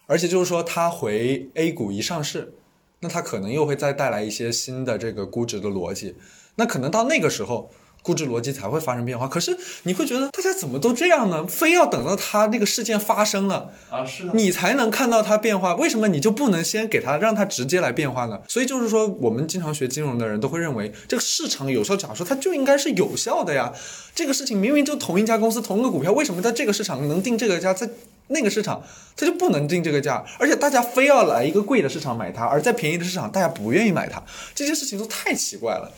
[0.05, 2.53] 而且就是说，它回 A 股一上市，
[2.99, 6.15] 那它可能又会再带来一些新的这个估值的逻辑。
[6.55, 7.71] 那可能到那个时候。
[8.03, 11.47] 估值逻辑才会发生变化，可是你会觉得大家怎么都这样呢？
[11.47, 15.73] 非要等到它那个事件发生了啊，是你才能看到它变化。
[15.75, 18.41] 为什么你就不能先给它让它直接来变化呢？
[18.47, 23.73] 所以就是说，我们经常学金融的人都会认为，这个市场有效假如说它就应该是有效的呀。
[24.13, 27.89] 这个事情明明就同一家公司同一个股票，为什么在这个市场能定这个价，在
[28.27, 28.83] 那个市场
[29.15, 30.23] 它就不能定这个价？
[30.37, 34.21] 而且大家非要来一个贵的市场买它，而在便宜的市场大家不愿意买它，
[34.53, 35.89] 这些事情都太奇怪了。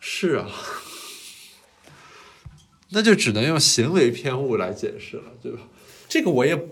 [0.00, 0.46] 是啊。
[2.90, 5.58] 那就只能用行为偏误来解释了，对吧？
[6.08, 6.68] 这个我也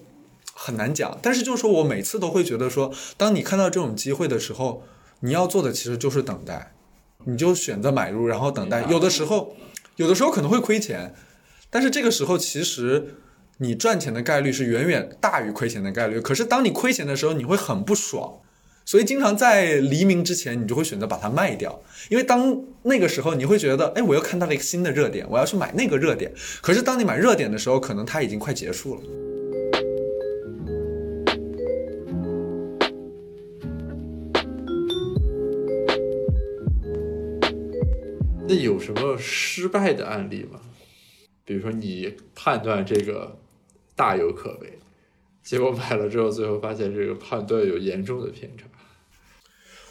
[0.53, 4.85] 很难讲，但是就是说我每次都会觉得说，当你看到这种机会的时候，
[5.21, 6.75] 你要做的其实就是等待，
[7.25, 8.85] 你就选择买入，然后等待。
[8.91, 9.57] 有的时候，
[9.97, 11.15] 有的时候可能会亏钱，
[11.69, 13.17] 但是这个时候其实
[13.59, 16.21] 你赚钱的概率是远远大于亏钱的概率。
[16.21, 18.41] 可是当你亏钱的时候，你会很不爽。
[18.87, 26.31] 所以，经常在黎明之前，你就会选择把它卖掉，因为当那个时候，你会觉得，哎，我又看到了一个新的热点，我要去买那个热点。
[26.61, 29.01] 可是，当你买热点的时候，可能它已经快结束了。
[38.47, 40.61] 那有什么失败的案例吗？
[41.47, 43.39] 比如说，你判断这个
[43.97, 44.79] 大有可为，
[45.43, 48.67] 结果买了之后，最后发现这个判断有严重的偏差。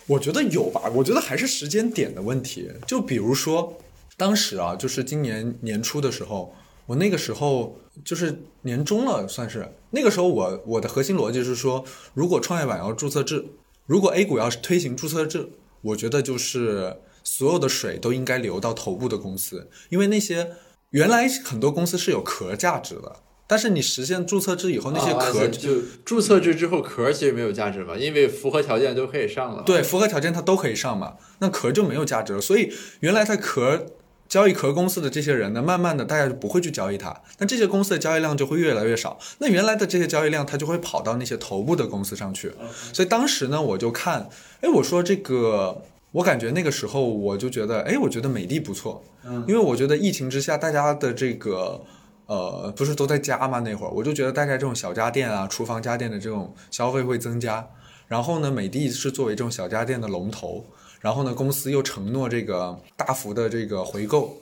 [0.08, 2.70] 我觉得有吧，我觉得还是时间点的问题。
[2.86, 3.78] 就比如说，
[4.18, 6.54] 当时啊，就是今年年初的时候，
[6.86, 13.46] 我那个时候就是年终了，算是那个时候我我的核心逻辑是说，如果创业板要注册制，
[13.86, 15.50] 如果 A 股要是推行注册制，
[15.82, 20.52] 我觉得就是所有的水都应该流到头部的公司，因为那些
[20.90, 23.23] 原来很多公司是有壳价值的。
[23.46, 25.70] 但是你实现注册制以后，那些壳、啊、就
[26.06, 29.64] 注册制之后壳其实没有价值嘛，因为符合条件都可以上了。
[29.64, 32.42] 对，符合条件它都可以上嘛，那壳就没有价值了。
[32.42, 32.72] 所以
[33.02, 33.86] 原来在壳
[34.30, 39.20] 交易壳公司的这些人呢，慢慢的大家就不会去交易它，那这些公司的交易量就会越来越少。
[39.40, 42.52] 那原来的这些交易量，它就会跑到那些头部的公司上去。
[42.94, 44.28] 所以当时呢，我就看，
[44.62, 45.84] 哎，我说这个
[46.14, 51.84] 我感觉那个时候我就觉得，哎，我觉得美的不错，嗯因为我觉得疫情之下大家的这个
[52.26, 57.70] 呃不是都在家嘛那会儿，我就觉得大概这种小家电啊、厨房家电的这种消费会增加。
[58.08, 60.66] 然后呢，美的是作为这种小家电的龙头，
[61.00, 64.38] 然后呢，公司又承诺这个大幅的这个回购，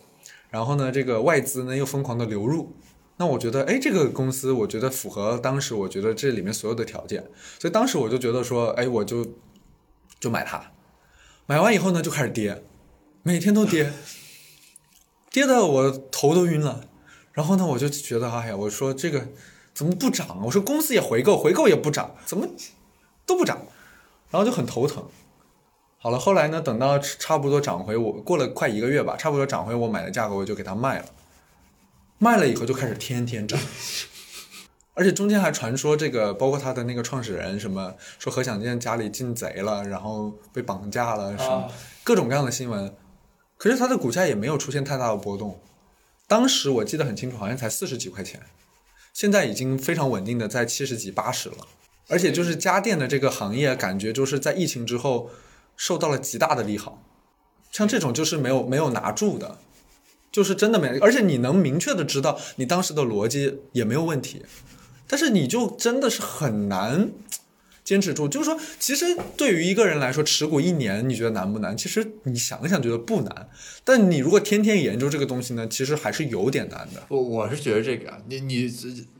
[0.50, 2.76] 然后呢，这个外资呢又疯狂的流入。
[3.18, 7.24] 那我觉得，哎，这个公司我觉得符合当时我觉得这里面所有的条件，
[7.60, 9.26] 所以当时我就觉得说，哎，我就
[10.20, 10.72] 就买它。
[11.46, 12.64] 买完以后呢，就开始跌，
[13.22, 13.94] 每天都跌，
[15.30, 16.86] 跌的我头都晕了。
[17.34, 19.28] 然后呢，我就觉得，哎呀，我说这个
[19.74, 20.42] 怎么不涨？
[20.44, 22.48] 我说公司也回购，回购也不涨，怎么
[23.26, 23.62] 都不涨？
[24.30, 25.06] 然后就很头疼。
[25.98, 31.06] 好了，后来呢，等到差不多涨回我过了快一个月吧，差不多涨回我买的价格，我就给它卖了。
[32.18, 33.60] 卖了以后就开始天天涨，
[34.94, 41.68] 而且中间还传说这个，包括他的那个创始人什么说何享健家里进贼了，然后被绑架了，什么啊
[42.04, 42.94] 各种各样的新闻。
[43.58, 45.60] 可是他的股价也没有出现太大的波动，
[46.32, 48.40] 当时我记得很清楚，好像才四十几块钱，
[49.12, 51.58] 现在已经非常稳定的在七十几、八十了。
[52.08, 55.30] 而且就是家电的这个行业，感觉就是在疫情之后
[55.76, 57.04] 受到了极大的利好，
[57.70, 59.60] 像这种就是没有没有拿住的，
[60.32, 64.46] 就是真的没，而且你能明确的知道你当时的逻辑也没有问题，
[65.08, 67.12] 但是你就真的是很难
[67.84, 68.28] 坚持住。
[68.28, 69.06] 就是说，其实
[69.36, 71.76] 对于一个人来说，持股一年你觉得难不难？
[71.76, 73.50] 其实你想想觉得不难，
[73.84, 77.04] 但你如果天天研究这个东西呢，其实还是有点难的。
[77.10, 78.72] 我我是觉得这个，你你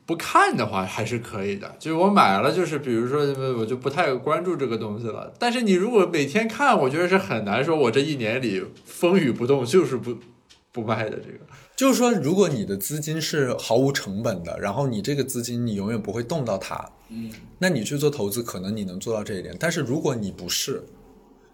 [0.06, 3.22] 不看的话还是可以的，就是我买了，就是比如说
[3.58, 5.34] 我就不太关注这个东西了。
[5.40, 10.18] 但是你如果每天看，我觉得是很难说，我这一年里风雨不动，就是不
[10.72, 11.40] 不卖的这个。
[11.76, 19.56] 就是说，如果你的资金是毫无成本的，然后你这个资金你永远不会动到它，嗯，那你去做投资，可能你能做到这一点。
[19.60, 20.84] 但是如果你不是，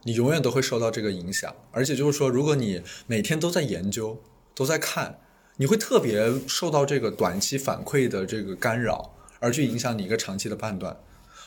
[0.04, 1.56] 你永远都会受到这个影响。
[1.72, 4.20] 而且就是说，如果你每天都在研究，
[4.54, 5.20] 都在看，
[5.56, 10.98] 你会特别受到这个短期反馈的这个干扰，而去影响你一个长期的判断。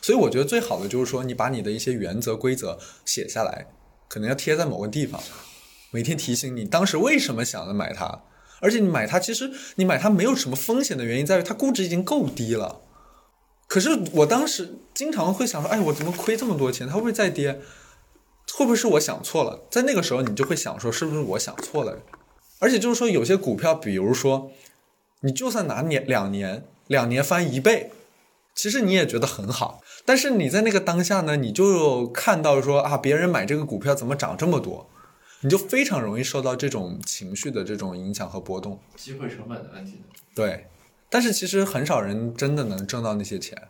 [0.00, 3.66] 所以我觉得最好的就是说，你把你的一些原则规则写下来，
[4.08, 5.20] 可能要贴在某个地方，
[5.90, 8.22] 每天提醒你当时为什么想着买它。
[8.60, 12.80] 而且你买它，其实你买它没有什么风险的原因在于它估值已经够低了。
[13.66, 16.86] 可是我当时经常会想说，哎，我怎么亏这么多钱？
[16.86, 17.60] 它会不会再跌？
[18.52, 19.60] 会不会是我想错了？
[19.70, 22.00] 在那个时候，你就会想说，是不是我想错了？
[22.58, 24.50] 而且就是说，有些股票，比如说，
[25.20, 27.92] 你就算拿年两年，两年翻一倍，
[28.54, 29.80] 其实你也觉得很好。
[30.04, 34.90] 但是你在那个当下呢，你就看到说啊，别人买这个股票怎么涨这么多，
[35.42, 38.78] 你就非常容易受到这种情绪的这种影响和波动。
[38.96, 40.02] 机会成本的问题。
[40.34, 40.66] 对，
[41.08, 43.68] 但是其实很少人真的能挣到那些钱。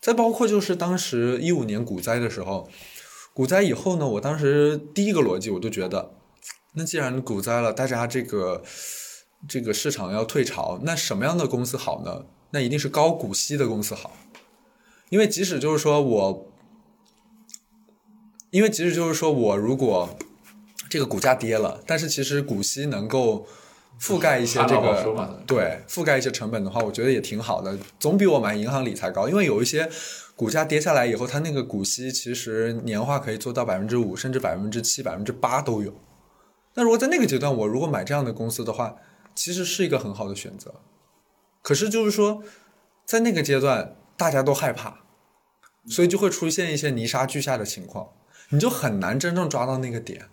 [0.00, 2.68] 再包括就是当时一五年股灾的时候，
[3.32, 6.14] 股灾以后呢，我当时第一个逻辑我就觉得，
[6.72, 8.62] 那既然股灾了，大家这个
[9.46, 12.24] 这个市场要退潮，那什么样的公司好呢？
[12.50, 14.16] 那一定是高股息的公司好，
[15.08, 16.52] 因为即使就是说我，
[18.50, 20.18] 因为即使就是说我如果
[20.92, 23.46] 这个股价跌了，但是其实股息能够
[23.98, 29.26] 覆盖一些这个对覆盖一些成本的话，我觉得也挺好的，总比我买银行理财高。
[29.26, 29.88] 因为有一些
[30.36, 35.94] 股价跌下来以后，它那个股息其实年化可以做到百分之五，甚至百分之七、百分之八都有。
[36.74, 38.96] 那如果在那个阶段，我如果买这样的公司的话，
[39.34, 40.74] 其实是一个很好的选择。
[41.62, 42.42] 可是就是说，
[43.06, 44.98] 在那个阶段，大家都害怕，
[45.88, 48.10] 所以就会出现一些泥沙俱下的情况，
[48.50, 50.28] 你就很难真正抓到那个点。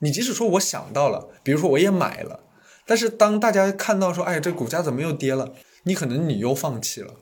[0.00, 2.40] 你即使说我想到了，比如说我也买了，
[2.84, 7.14] 但是当大家看到说，哎，这股价怎么又跌了，你可能你又放弃了。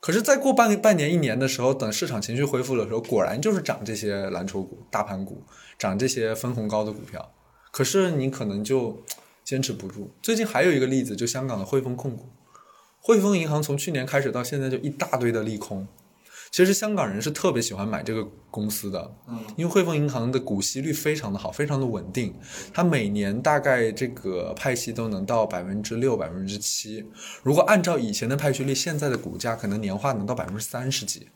[0.00, 5.42] 可是再过半半年一年的时候，等市场情绪恢复的时候，果然就是涨这些蓝筹股、大盘股，
[5.78, 7.32] 涨这些分红高的股票。
[7.72, 9.02] 可是你可能就
[9.44, 10.12] 坚持不住。
[10.22, 12.28] 最近还有一个例子，就香港的汇丰控股，
[13.00, 15.88] 汇丰银行从去年开始到现在就一大堆的利空。
[16.56, 22.34] 其实香港人是特别喜欢买这个公司的，嗯，因为汇丰银行的股息率非常的好，非常的稳定，
[22.72, 27.04] 它每年大概这个派息都能到百分之六、百分之七。
[27.42, 31.28] 如果按照以前的派息率，现在的股价可能年化能到百分之三十几。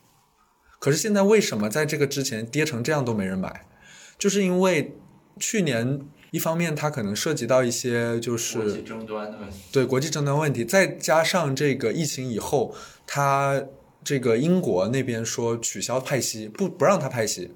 [0.79, 3.67] 可是现在为什么在这个之前跌成这样都没人买？
[4.17, 4.97] 就是因为
[5.39, 6.01] 去年
[6.31, 9.57] 一方面它可能涉及到一些就是国际争端的问题。
[9.71, 12.73] 对国际争端问题，再加上这个疫情以后，
[13.05, 13.63] 它
[14.03, 17.55] 这个英国那边说取消派息，不不让它派息，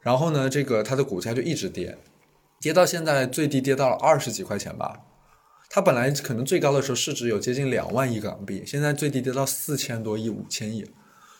[0.00, 1.98] 然后呢，这个它的股价就一直跌，
[2.60, 5.02] 跌到现在最低跌到了二十几块钱吧。
[5.68, 10.88] 它本来可能最高的时候市值有接近两万亿港币，现在最低跌到四千多亿、五千亿，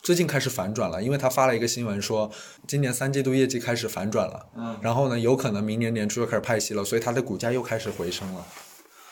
[0.03, 2.31] 最近开始反转了，因为他发了一个新闻说，
[2.67, 8.45] 今年三季度业绩开始反转了，嗯，然后呢，有可能明年年初又开始派息了，所以它的股价又开始回升了，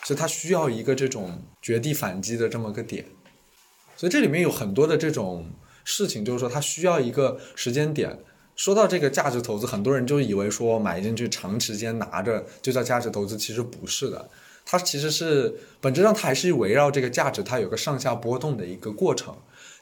[0.02, 3.06] 所以它需要一个这种绝地反击的这么个点，
[4.04, 5.46] 所以这里面有很多的这种
[5.82, 8.18] 事情，就是说它需要一个时间点。
[8.54, 14.28] 说到这个价值投资，很多人就以为说买进去长时间拿着就叫价值投资，其实不是的。
[14.66, 19.34] 它其实是本质上它还是围绕这个价值，它有个上下波动的一个过程。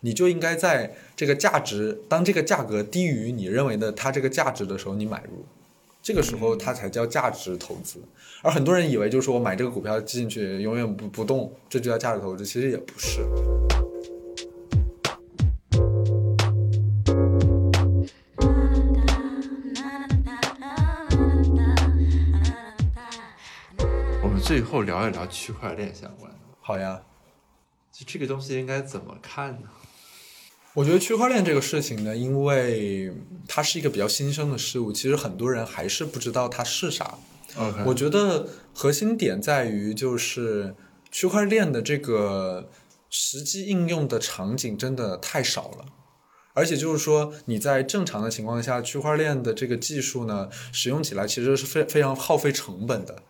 [0.02, 5.44] 你就应该在这个价值，当这个价格低于你认为的它这个价值的时候，你买入，
[6.00, 7.98] 这个时候它才叫价值投资。
[8.40, 13.18] 而很多人以为就是说我买这个股票进去永远不不动，这就叫价值投资，其实也不是。
[24.44, 26.38] 最后聊一聊区块链相关的。
[26.60, 27.00] 好呀，
[27.92, 29.68] 就这个东西应该怎么看呢？
[30.74, 33.12] 我觉得区块链这个事情呢，因为
[33.46, 37.16] 它是一个比较新生的事物，其实很多人还是不知道它是啥。
[37.56, 40.74] OK，我觉得核心点在于就是
[41.10, 42.68] 区块链的这个
[43.08, 45.86] 实际应用的场景真的太少了，
[46.52, 53.22] 而且就是说你在正常的情况下，区块链的这个技术呢，使用起来其实是非非常耗费成本的，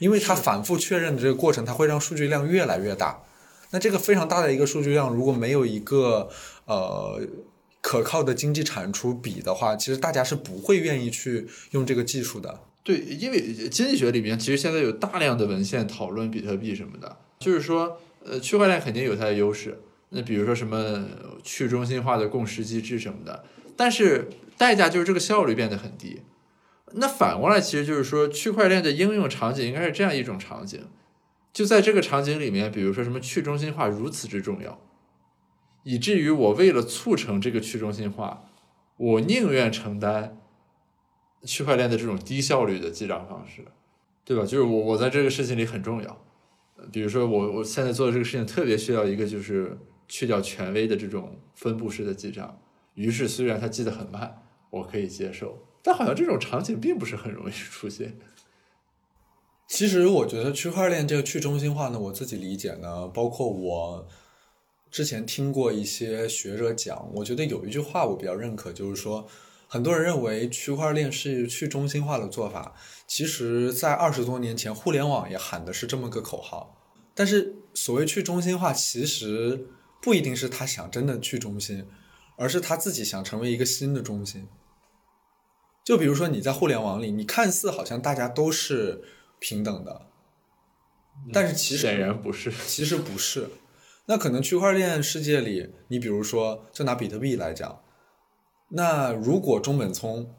[0.00, 3.22] 因为它反复确认的这个过程，它会让数据量越来越大。
[3.70, 6.28] 那这个非常大的一个数据量，如果没有一个
[6.64, 7.20] 呃
[7.80, 12.60] 可靠的经济产出比的话，其实大家是不会愿意去用这个技术的。
[12.82, 19.78] 对，因为经济学里面其实现在有大量的文献讨论比特币什么的，就是说，呃，区块链肯定有它的优势。
[20.08, 21.06] 那比如说什么
[21.44, 23.44] 去中心化的共识机制什么的，
[23.76, 26.22] 但是代价就是这个效率变得很低。
[26.94, 30.82] 那反过来，其实就是说，区块链的应用场景应该是这样一种场景，
[31.52, 34.80] 就在这个场景里面，比如说什么去中心化如此之重要，
[35.84, 38.44] 以至于我为了促成这个去中心化，
[38.96, 40.38] 我宁愿承担
[41.44, 43.64] 区块链的这种低效率的记账方式，
[44.24, 44.44] 对吧？
[44.44, 46.24] 就是我我在这个事情里很重要，
[46.92, 49.78] 比如说我我现在做的这个事情特别需要一个就是
[50.08, 52.60] 去掉权威的这种分布式的记账，
[52.94, 58.18] 于是虽然它记得很慢，我可以接受，但好像这种场景并不是很容易出现。
[59.66, 64.08] 其实我觉得区块链这个去中心化呢，我自己理解呢，包括我
[64.90, 69.28] 之前听过一些学者讲，我觉得有一句话我比较认可，就是说，
[69.68, 72.74] 很多人认为区块链是去中心化的做法，
[73.06, 76.76] 其实在二十多年前，互联网也喊的是这么个口号。
[77.14, 79.68] 但是所谓去中心化，其实
[80.02, 81.86] 不一定是他想真的去中心，
[82.36, 84.48] 而是他自己想成为一个新的中心。
[85.84, 89.02] 就比如说你在互联网里，你看似好像大家都是
[89.38, 90.06] 平等的，
[91.32, 92.52] 但是其实显然不是。
[92.66, 93.48] 其实不是。
[94.06, 97.80] 那可能区块链世界里，你比如说，就拿比特币来讲，
[98.70, 100.34] 那如果中本聪，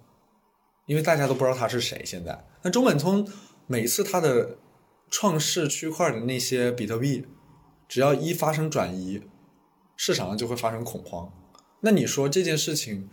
[0.86, 3.26] 因为大家都不知道他是谁，现在，那中本聪
[3.68, 4.58] 每次他的
[5.10, 7.26] 创世区块的那些比特币，
[7.88, 9.24] 只要一发生转移，
[9.96, 11.32] 市场上就会发生恐慌。
[11.82, 13.10] 那你说这件事情，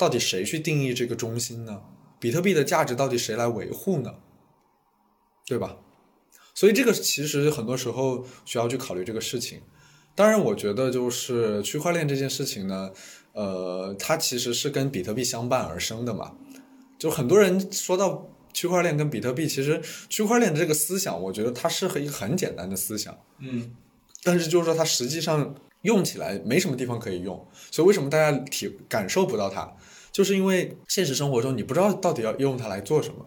[0.00, 1.82] 到底谁去定义这个中心呢？
[2.18, 4.14] 比特币的价值到底谁来维护呢？
[5.44, 5.76] 对吧？
[6.54, 9.60] 所以这个其实很多时候需要去考虑这个事情。
[10.14, 12.90] 当然，我觉得就是区块链这件事情呢，
[13.34, 16.34] 呃，它其实是跟比特币相伴而生的嘛。
[16.98, 23.70] 就很多人说到区块链跟比特币，其实区块链的这个思想，我觉得它是一个很简单的思想，嗯，
[24.22, 27.46] 但是就是说它实际上用起来没什么地方可以用。
[27.70, 29.72] 所以为什么大家体感受不到它，
[30.12, 33.26] 就是因为现实生活中你不知道到底要用它来做什么。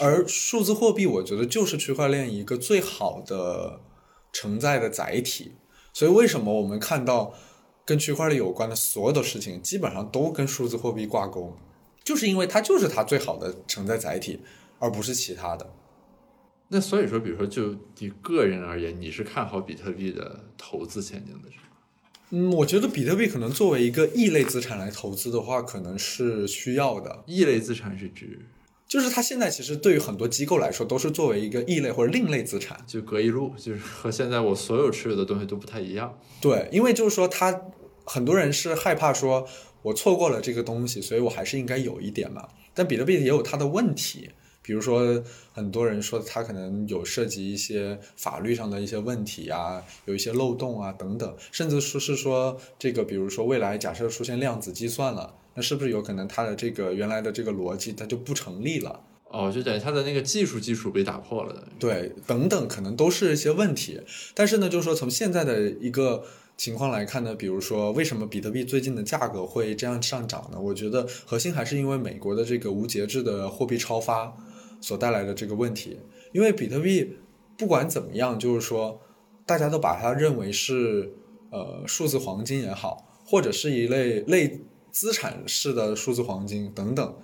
[0.00, 3.80] 而数字货币，我觉得就是区块链一个最好的
[4.32, 5.52] 承载的载体。
[5.92, 7.34] 所以，为什么我们看到
[7.84, 11.54] 跟区块链有关的所有的事情，基本上都跟数字货币挂钩，
[12.02, 14.40] 就是因为它就是它最好的承载载体，
[14.78, 15.70] 而不是其他的。
[16.68, 21.64] 那所以说，比如说就你个人而言，你是看好比特币的投资前景的，是吗？
[22.34, 27.22] 嗯，我觉得比特币可能作为一个异类资产来投资的话，可能是需要的。
[27.26, 28.48] 异类资产是指
[28.88, 32.82] 就是它现在其实对于很多机构来说，都是作为一个异类或者另类资产。
[32.86, 36.18] 就隔一路，就是和现在我所有持有的东西都不太一样。
[36.40, 37.60] 对，因为就是说，他
[38.04, 39.46] 很多人是害怕说，
[39.82, 42.48] 我错过了这个东西，所以我还是应该有一点嘛。
[42.72, 44.30] 但比特币也有它的问题，
[44.62, 59.00] 比如说很多人说它可能有涉及一些法律上的一些问题啊，有一些漏洞啊等等，甚至说是说这个，比如说未来假设出现量子计算了，那是不是有可能它的这个原来的这个逻辑它就不成立了？
[59.28, 61.66] 哦，就等于它的那个技术基础被打破了。
[61.78, 64.00] 对，等等，可能都是一些问题。
[64.34, 66.22] 但是呢，就是说从现在的一个
[66.58, 70.60] 情况来看呢，比如说为什么比特币最近的价格会这样上涨呢？
[70.60, 74.36] 我觉得核心还是因为美国的这个无节制的货币超发
[74.82, 75.98] 所带来的这个问题。
[76.32, 77.16] 因为比特币
[77.56, 79.00] 不管怎么样，就是说
[79.46, 81.10] 大家都把它认为是
[81.50, 84.60] 呃数字黄金也好，或者是一类类
[84.90, 87.16] 资产式的数字黄金等等，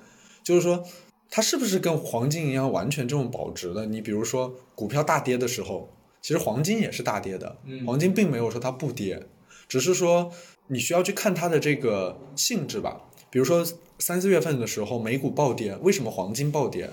[0.42, 0.82] 就是说
[1.28, 3.84] 它是不是跟黄金一样完全这种保值的？
[3.84, 5.92] 你比如说股票大跌的时候。
[6.20, 7.56] 其实黄金也是大跌的，
[7.86, 9.24] 黄金并没有说它不跌，
[9.68, 10.30] 只是说
[10.66, 13.00] 你需要去看它的这个性质吧。
[13.30, 13.64] 比如说
[14.00, 16.90] 三四月份的时候，美股暴跌，为什么黄金暴跌？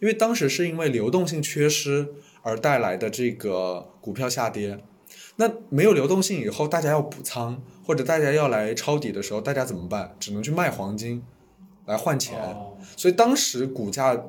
[0.00, 2.08] 因为当时是因为流动性缺失
[2.42, 4.78] 而带来的这个股票下跌。
[5.36, 10.16] 那没有流动性以后，大家要补仓或者大家要来抄底的时候，大家怎么办？
[10.18, 11.22] 只能去卖黄金
[11.86, 12.56] 来换钱。
[12.96, 14.24] 所以当时股价。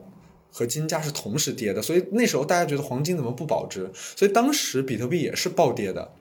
[0.50, 3.92] 和金价是同时跌的，所以那时候大家觉得黄金怎么不保值？
[3.94, 6.14] 所以当时比特币也是暴跌的。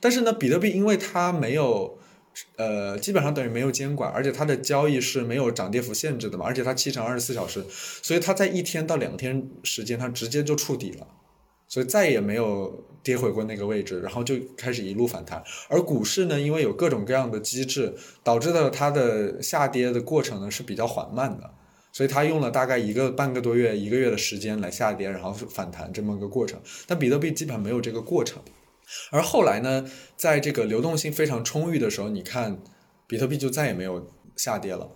[0.00, 1.98] 但是呢，比特币因为它没有，
[2.56, 11.06] 呃，基本上等于没有监管，而且它的交易是没有涨跌幅限制的嘛，而且它七乘二十四小时，所以它在一天到两天时间，它直接就触底了，
[11.68, 15.42] 所以再也没有跌回过那个位置，然后就开始一路反弹。
[15.68, 21.50] 而股市呢，因为有各种各样的机制，导致的它的下跌的过程呢是比较缓慢的。
[21.92, 26.60] 所以它用了大概一个半个多月、一个月的时间来下跌，然后反弹这么个过程。
[26.86, 28.42] 但比特币基本上没有这个过程。
[29.10, 29.84] 而后来呢，
[30.16, 32.62] 在这个流动性非常充裕的时候，你看
[33.06, 34.90] 比特币就再也没有下跌了。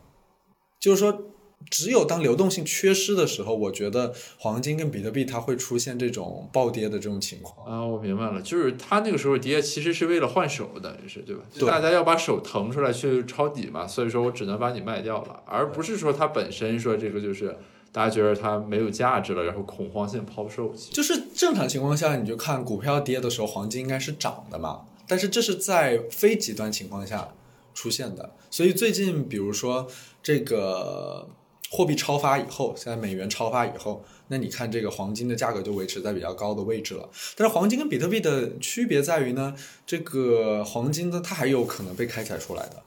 [0.79, 1.27] 就是说。
[1.71, 7.85] 只有当流动性缺失的时候，我觉得黄金跟比特币它会出现这种暴跌的这种情况啊。
[7.85, 11.43] 我明白了，就是它那个时候跌，其实是为了换手的，是对吧？
[11.69, 17.55] 大家要把手腾出来去抄底嘛，所以说我只能把你卖掉了，而不是说它本身说这个就是
[17.93, 20.75] 大家觉得它没有价值了，然后恐慌性抛售。
[20.91, 24.83] 就是正常情况下，你就看股票跌的时候，黄金应该是涨的嘛。
[25.07, 27.33] 但是这是在非极端情况下
[27.75, 29.87] 出现的，所以最近比如说
[30.23, 31.29] 这个。
[31.73, 37.09] 货币超发以后，现在美元超发以后，那你看这个黄金的价格就维持在比较高的位置了。
[37.37, 39.55] 但是黄金跟比特币的区别在于呢，
[39.87, 42.83] 这个黄金呢它还有可能被开采出来的，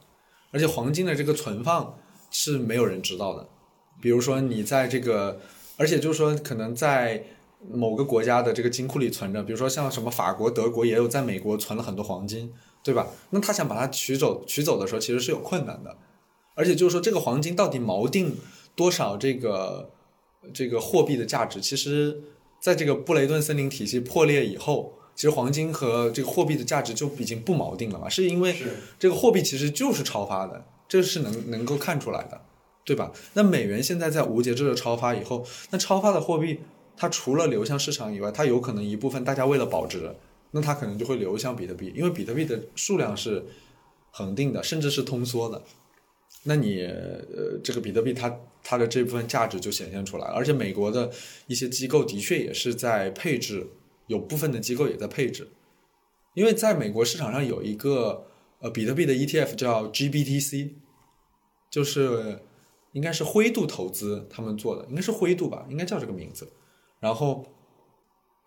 [0.50, 1.98] 而且黄金的这个存放
[2.30, 3.48] 是没有人知道的。
[4.04, 5.40] 比如说你在这个，
[5.78, 7.24] 而且就是说可能在
[7.72, 12.52] 某个国家的这个金库里存着，比如说像什么法国、德国也有在美国存了很多黄金，
[12.82, 13.06] 对吧？
[13.30, 15.96] 那他想把它取走，取走的时候其实是有困难的。
[16.54, 18.36] 而且就是说这个黄金到底锚定。
[18.76, 19.88] 多少这个
[20.52, 21.60] 这个货币的价值？
[21.60, 22.20] 其实，
[22.58, 28.08] 在这个布雷顿森林体系破裂以后，其实黄金和这个货币的价值就已经不锚定了嘛？
[28.08, 28.52] 是因为
[28.98, 32.40] 这个货币其实就是超发的，这是能能够看出来的，
[32.84, 33.12] 对吧？
[33.32, 36.60] 那美元现在在无节制的超发以后，那超发的货币
[36.96, 40.14] 它除了流向市场以外，它有可能一部分大家为了保值，
[40.50, 43.44] 那它可能就会流向比特币，因为比特币的数量是
[44.10, 45.62] 恒定的，甚至是通缩的。
[46.44, 51.10] 那你呃，这个比特币它它的这部分价值就显现出来了，而且美国的
[51.46, 53.66] 一些机构的确也是在配置，
[54.08, 55.48] 有部分的机构也在配置，
[56.34, 58.26] 因为在美国市场上有一个
[58.60, 60.72] 呃比特币的 ETF 叫 GBTC，
[61.70, 62.40] 就是
[62.94, 66.50] 应该是灰度投资他们做的，应该是灰度吧，应该叫这个名字，
[66.98, 67.44] 然后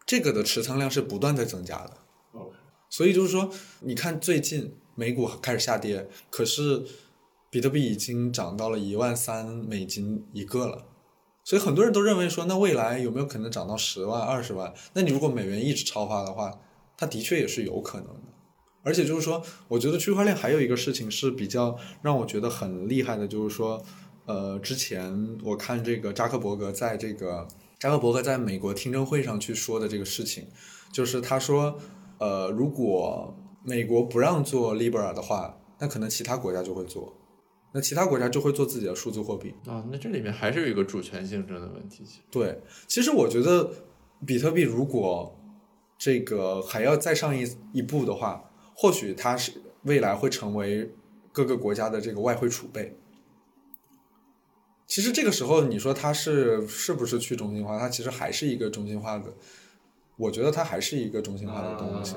[0.08, 1.94] 这个的持仓量是不断在增加的，
[2.90, 6.84] 所以就是说，你看最近美股开始下跌，可是。
[7.50, 10.86] 比特币已经涨到了一万三美金一个了，
[11.46, 14.74] 所以很多人都认为说，那未来有没有可能涨到十万、二十万？
[14.94, 16.60] 那你如果美元一直超发的话，
[16.98, 18.34] 它的确也是有可能的。
[18.84, 23.82] 而且就是说，我觉得区块链还有一个事情是比较让我觉得很厉害的，就是说，
[24.28, 27.48] 呃，之前我看这个扎克伯格在这个
[27.80, 30.46] 扎克伯格在美国听证会上去说的这个事情，
[30.92, 31.80] 就是他说，
[32.20, 37.16] 呃，如果美国不让做 Libra 的话，那可能其他国家就会做。
[37.74, 42.04] 那其他国家就会做自己的数字货币啊，那这里面还是有一个主权竞争的问题。
[42.30, 43.72] 对，其实我觉得
[44.26, 45.38] 比特币如果
[45.98, 49.54] 这个还要再上一一步的话，或许它是
[49.84, 50.92] 未来会成为
[51.32, 52.98] 各个国家的这个外汇储备。
[54.88, 57.78] 其实这个时候你说它是是不是去中心化？
[57.78, 59.34] 它其实还是一个中心化的，
[60.16, 62.16] 我觉得它还是一个中心化的东西。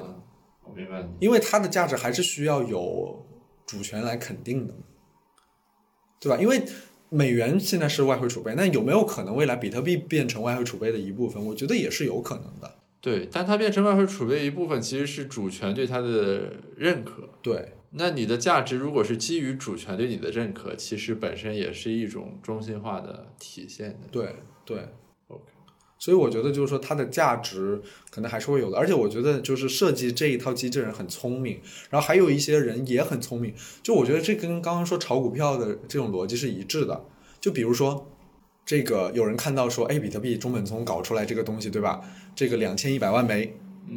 [0.64, 1.06] 我明白。
[1.18, 3.26] 因为它的价值还是需要有
[3.66, 4.74] 主权来肯定的。
[6.22, 6.36] 对吧？
[6.38, 6.62] 因为
[7.08, 11.42] 美元现在是外汇储备，那有没有可能未来比特币变成外汇储备的一部分？
[11.42, 12.70] 我觉得也是有可能的。
[13.00, 17.26] 对，但它变成外汇储备一部分，其实是主权对它的认可。
[17.40, 24.08] 对，那你的价值如果是基于主权对你的认可，其实本身也是一种中心化的体现的。
[24.12, 24.78] 对对
[25.28, 25.42] ，OK。
[25.98, 31.60] 所以我觉得就是说它的价值可能还是会有的，而且我觉得就是设计这一套机制人很聪明，
[31.90, 37.04] 然后还有一些人也很聪明，就我觉得这跟刚刚说炒股票的这种逻辑是一致的。
[37.38, 38.08] 就比如说
[38.64, 42.00] 这个有人看到说，哎，比特币中本聪搞出来这个东西，对吧？
[42.34, 43.54] 这个两千一百万枚，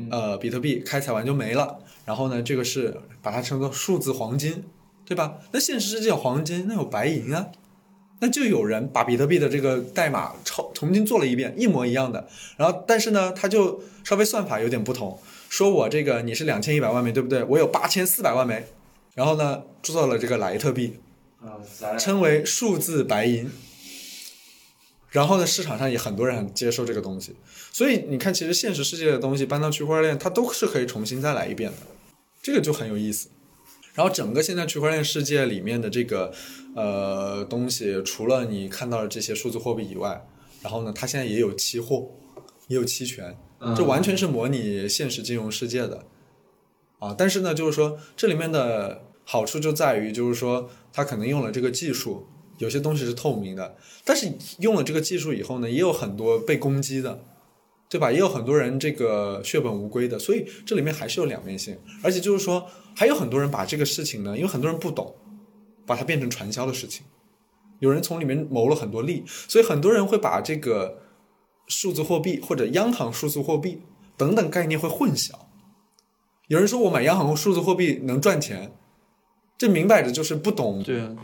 [0.09, 4.63] 呃，比特币开采完就没了，然后呢，这个是把它称作数字黄金，
[5.05, 5.35] 对吧？
[5.51, 7.47] 那现实世界黄金那有白银啊。
[8.19, 12.25] 那就有人把比特币的这个代码抄重新做了一遍，一模一样的。
[12.55, 15.19] 然后，但是呢，他就稍微算法有点不同，
[15.49, 17.43] 说我这个你是两千一百万枚，对不对？
[17.43, 18.65] 我有八千四百万枚。
[19.13, 20.99] 然后呢，做了这个莱特币，
[21.99, 23.51] 称为数字白银。
[25.13, 27.35] 然后呢，市场上也很多人接受这个东西。
[27.71, 31.77] 所以你看，其实现实世界的东西搬到区块链，它都是可以重新再来一遍的。
[32.41, 33.29] 这个就很有意思。
[33.93, 36.33] 然后整个现在区块链世界里面的这个
[36.75, 40.27] 呃东西，除了你看到的这些数字货币以外，
[40.63, 42.09] 然后呢，它现在也有期货，
[42.67, 43.37] 也有期权，
[43.77, 46.07] 这完全是模拟现实金融世界的
[46.97, 47.13] 啊。
[47.15, 52.27] 但是呢，就是说这里面的好处就在于，就是说它可能用了这个技术，
[52.63, 57.19] 有些东西是透明的，但是用了这个技术以后呢，也有很多被攻击的。
[57.89, 58.11] 对吧？
[58.11, 61.77] 也有很多人这个血本无归的，所以这里面还是有两面性。
[62.01, 65.13] 而且就是说，还有很多人把这个事情呢，因为很多人不懂，
[65.85, 67.05] 把它变成传销的事情。
[67.77, 71.03] 有人从里面谋了很多利，所以很多人会把这个
[71.67, 73.83] 数字货币或者央行数字货币
[74.17, 75.29] 等等概念会混淆。
[76.47, 78.71] 有人说我买央行数字货币能赚钱，
[79.55, 80.81] 这明摆着就是不懂。
[80.81, 81.15] 对啊。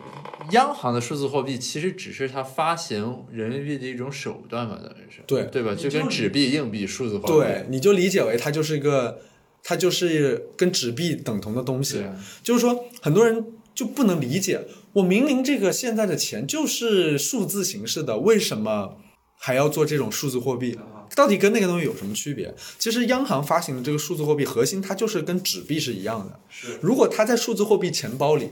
[0.52, 5.76] 央行的数字货币其实只是它发行人民币的一种手段嘛，等于是对对吧？
[5.76, 9.22] 就跟纸币、硬币、数字货币，对，你就理解为它就是一个，
[9.64, 12.04] 它就是跟纸币等同的东西。
[12.44, 18.98] 就是说，很多人就不能理解，我明明这个现在的钱就是数字形式的，为什么
[19.38, 20.78] 还要做这种数字货币？
[21.16, 22.54] 到底跟那个东西有什么区别？
[22.78, 26.40] 其实央行发行的这个数字货币核心，它就是跟纸币是一样的。
[26.50, 28.50] 是，如果它在数字货币钱包里。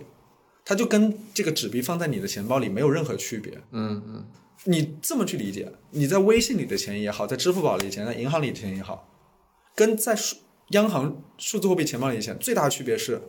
[0.70, 3.58] 它就跟这个纸币放在你的钱包里没有任何区别。
[3.72, 4.26] 嗯嗯，
[4.66, 9.08] 你这么去理解，你在微信里的钱也好，在支付宝里的钱，在银行里的钱也好，
[9.74, 10.36] 跟在数
[10.72, 13.22] 央行数字货币钱包里的钱最大的区别是，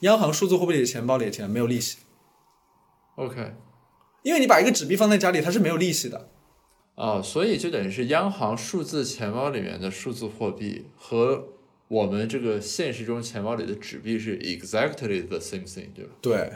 [0.00, 1.98] 央行数字货币里的钱包里的钱没有利息。
[3.14, 3.54] OK，
[4.24, 6.28] 因为你把一个纸币放在家里，它是没有利息的。
[6.96, 11.50] 啊，所以就等于是央行数字钱包里面的数字货币和。
[11.88, 16.10] 我们这个现实中钱包里的纸币是 exactly the same thing，对吧？
[16.20, 16.52] 对，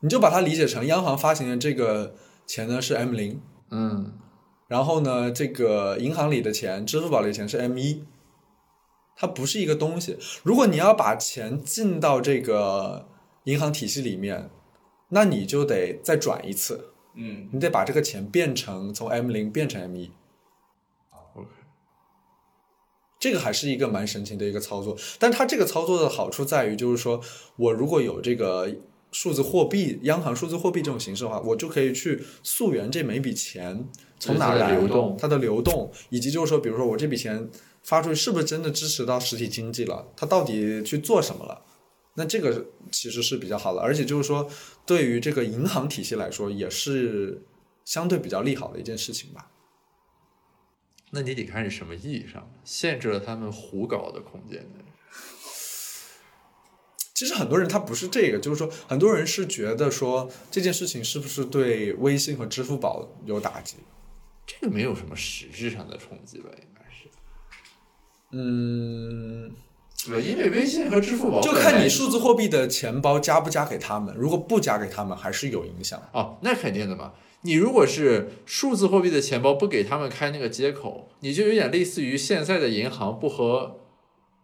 [0.00, 2.14] 你就把它理解成央行发行的这个
[2.46, 3.40] 钱呢是 M 零，
[3.70, 4.12] 嗯，
[4.66, 8.04] 然后呢，这个银行里的钱，支付宝里的钱是 M 一，
[9.14, 10.16] 它不是一个东西。
[10.42, 13.06] 如果你要把钱进到这个
[13.44, 14.48] 银行体系里面，
[15.10, 20.10] 那你就得再转一次，嗯，你得把这个钱变成从 M 零变成 M 一。
[23.18, 27.20] 这个还是一个蛮神奇的一个操作，但它这个操作的好处在于，就是说
[27.56, 28.72] 我如果有这个
[29.10, 33.84] 数字货币、央行数字货币这种形式的话，我就可以去溯源这每笔钱
[34.20, 37.48] 从哪来，流动，它的流动，以及就是说，比如说我这笔钱
[37.82, 41.62] 发出去是不是真的支持到实体经济了，它到底去做什么了？
[42.14, 44.48] 那这个其实是比较好的，而且就是说，
[44.84, 47.42] 对于这个银行体系来说，也是
[47.84, 49.50] 相对比较利好的一件事情吧。
[51.10, 54.84] 那你得看是什么意义上限制了他们胡搞的空间呢？
[57.14, 63.76] 其实很多人他不是这个，就是说很多人是觉得说这件事情是不是对微信和支付宝有打击？
[64.46, 67.08] 这个没有什么实质上的冲击吧，应该是。
[68.30, 69.50] 嗯，
[70.06, 76.00] 对因为微信和支付宝就看你数字货币的钱包加不加给他们，如果不加给他们，还是有影响。
[76.12, 77.12] 哦，那肯定的嘛。
[77.42, 83.78] 你如果是数字货币的钱包不给他们开那个接口，你就有点类似于现在的银行不和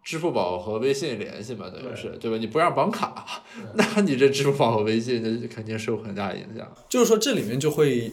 [0.05, 2.37] 支付宝和微信联系嘛，等于是对吧？
[2.37, 3.43] 你不让绑卡，
[3.75, 6.73] 那你这支付宝和微信那肯定受很大影响。
[6.89, 8.13] 就是说这里面就会，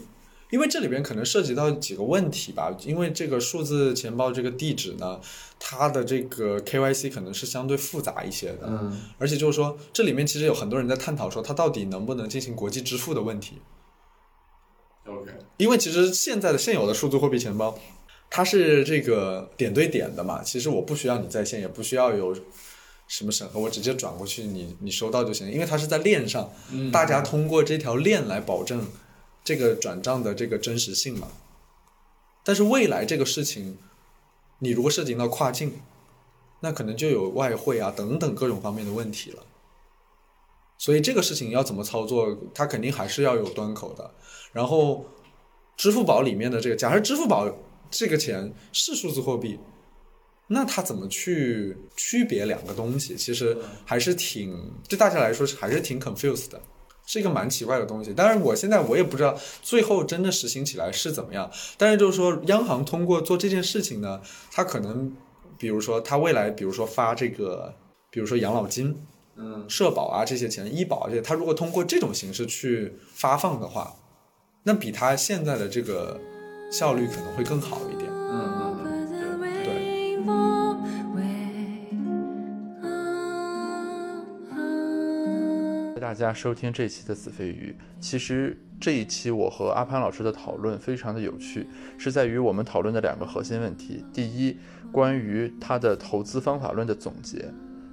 [0.50, 5.20] 因为这里边可能涉及到几个问题吧，因为这个数字钱包这个地址呢，
[5.60, 13.58] 它的这个 KYC 可能是相对复杂一些的，嗯，而且就是说这里面其实有很多人在探讨说它到底能不能进行国际支付的问题。
[15.06, 17.78] OK，因为其实现在的现有的数字货币钱包，
[18.30, 22.36] 它是这个点对点的嘛，其实我不需要你在线，也不需要有
[23.08, 26.52] 什么审核，我直接转过去，你你收到就行，因为它是在链上，
[26.92, 28.88] 大家通过这条链来保证
[29.44, 31.28] 这个转账的这个真实性嘛。
[32.44, 33.78] 但是未来这个事情，
[34.60, 35.82] 你如果涉及到跨境，
[36.62, 39.44] 那可能就有外汇啊等等各种方面的问题了。
[40.82, 44.10] 所以这个事情要怎么操作，它肯定还是要有端口的。
[44.52, 45.06] 然后，
[45.78, 47.48] 支付宝里面的这个，假设支付宝
[47.92, 49.60] 这个钱是数字货币，
[50.48, 53.16] 那它怎么去区别两个东西？
[53.16, 53.56] 其实
[53.86, 56.60] 还是挺对大家来说是还是挺 confused 的，
[57.06, 58.12] 是一个蛮奇怪的东西。
[58.12, 61.48] 当然，我现在我也不知道最后真的实行起来是怎么样。
[61.78, 64.20] 但是就是说，央行通过做这件事情呢，
[64.52, 65.16] 它可能
[65.60, 67.72] 比如说它未来，比如说发这个，
[68.10, 69.00] 比如说养老金。
[69.44, 73.96] 嗯，社保啊这些钱，医保啊这些，他如果通过这种形式去发放的话，
[74.64, 76.20] 那比他现在的这个
[76.72, 78.08] 效率可能会更好一点。
[78.12, 79.74] 嗯嗯嗯，对。
[85.88, 87.76] 谢谢大家收听这一期的子非鱼。
[88.00, 91.68] 其实这一期我和阿潘老师的讨论非常的有趣，
[91.98, 94.58] 是在于我们讨论的两个核心问题：第一，
[94.92, 97.40] 关于他的投资方法论的总结；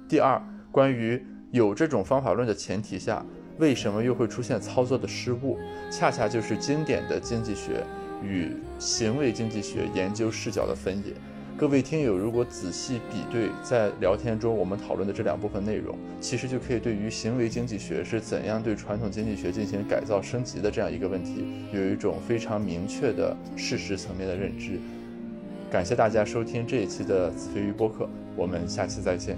[0.07, 0.41] 第二，
[0.71, 3.25] 关于有这种方法论的前提下，
[3.57, 5.57] 为什么又会出现操作的失误？
[5.91, 7.83] 恰恰就是经典的经济学
[8.23, 11.13] 与行为经济学研究视角的分野。
[11.57, 21.43] 各位听友，如果仔细比对在聊天中我们讨论的这两部分内容，其实就可以对于行为经济学是怎样对传统经济学进行改造升级的这样一个问题，
[21.73, 24.79] 有一种非常明确的事实层面的认知。
[25.71, 29.35] 感谢大家收听这一期的子非鱼播客，我们下期再见。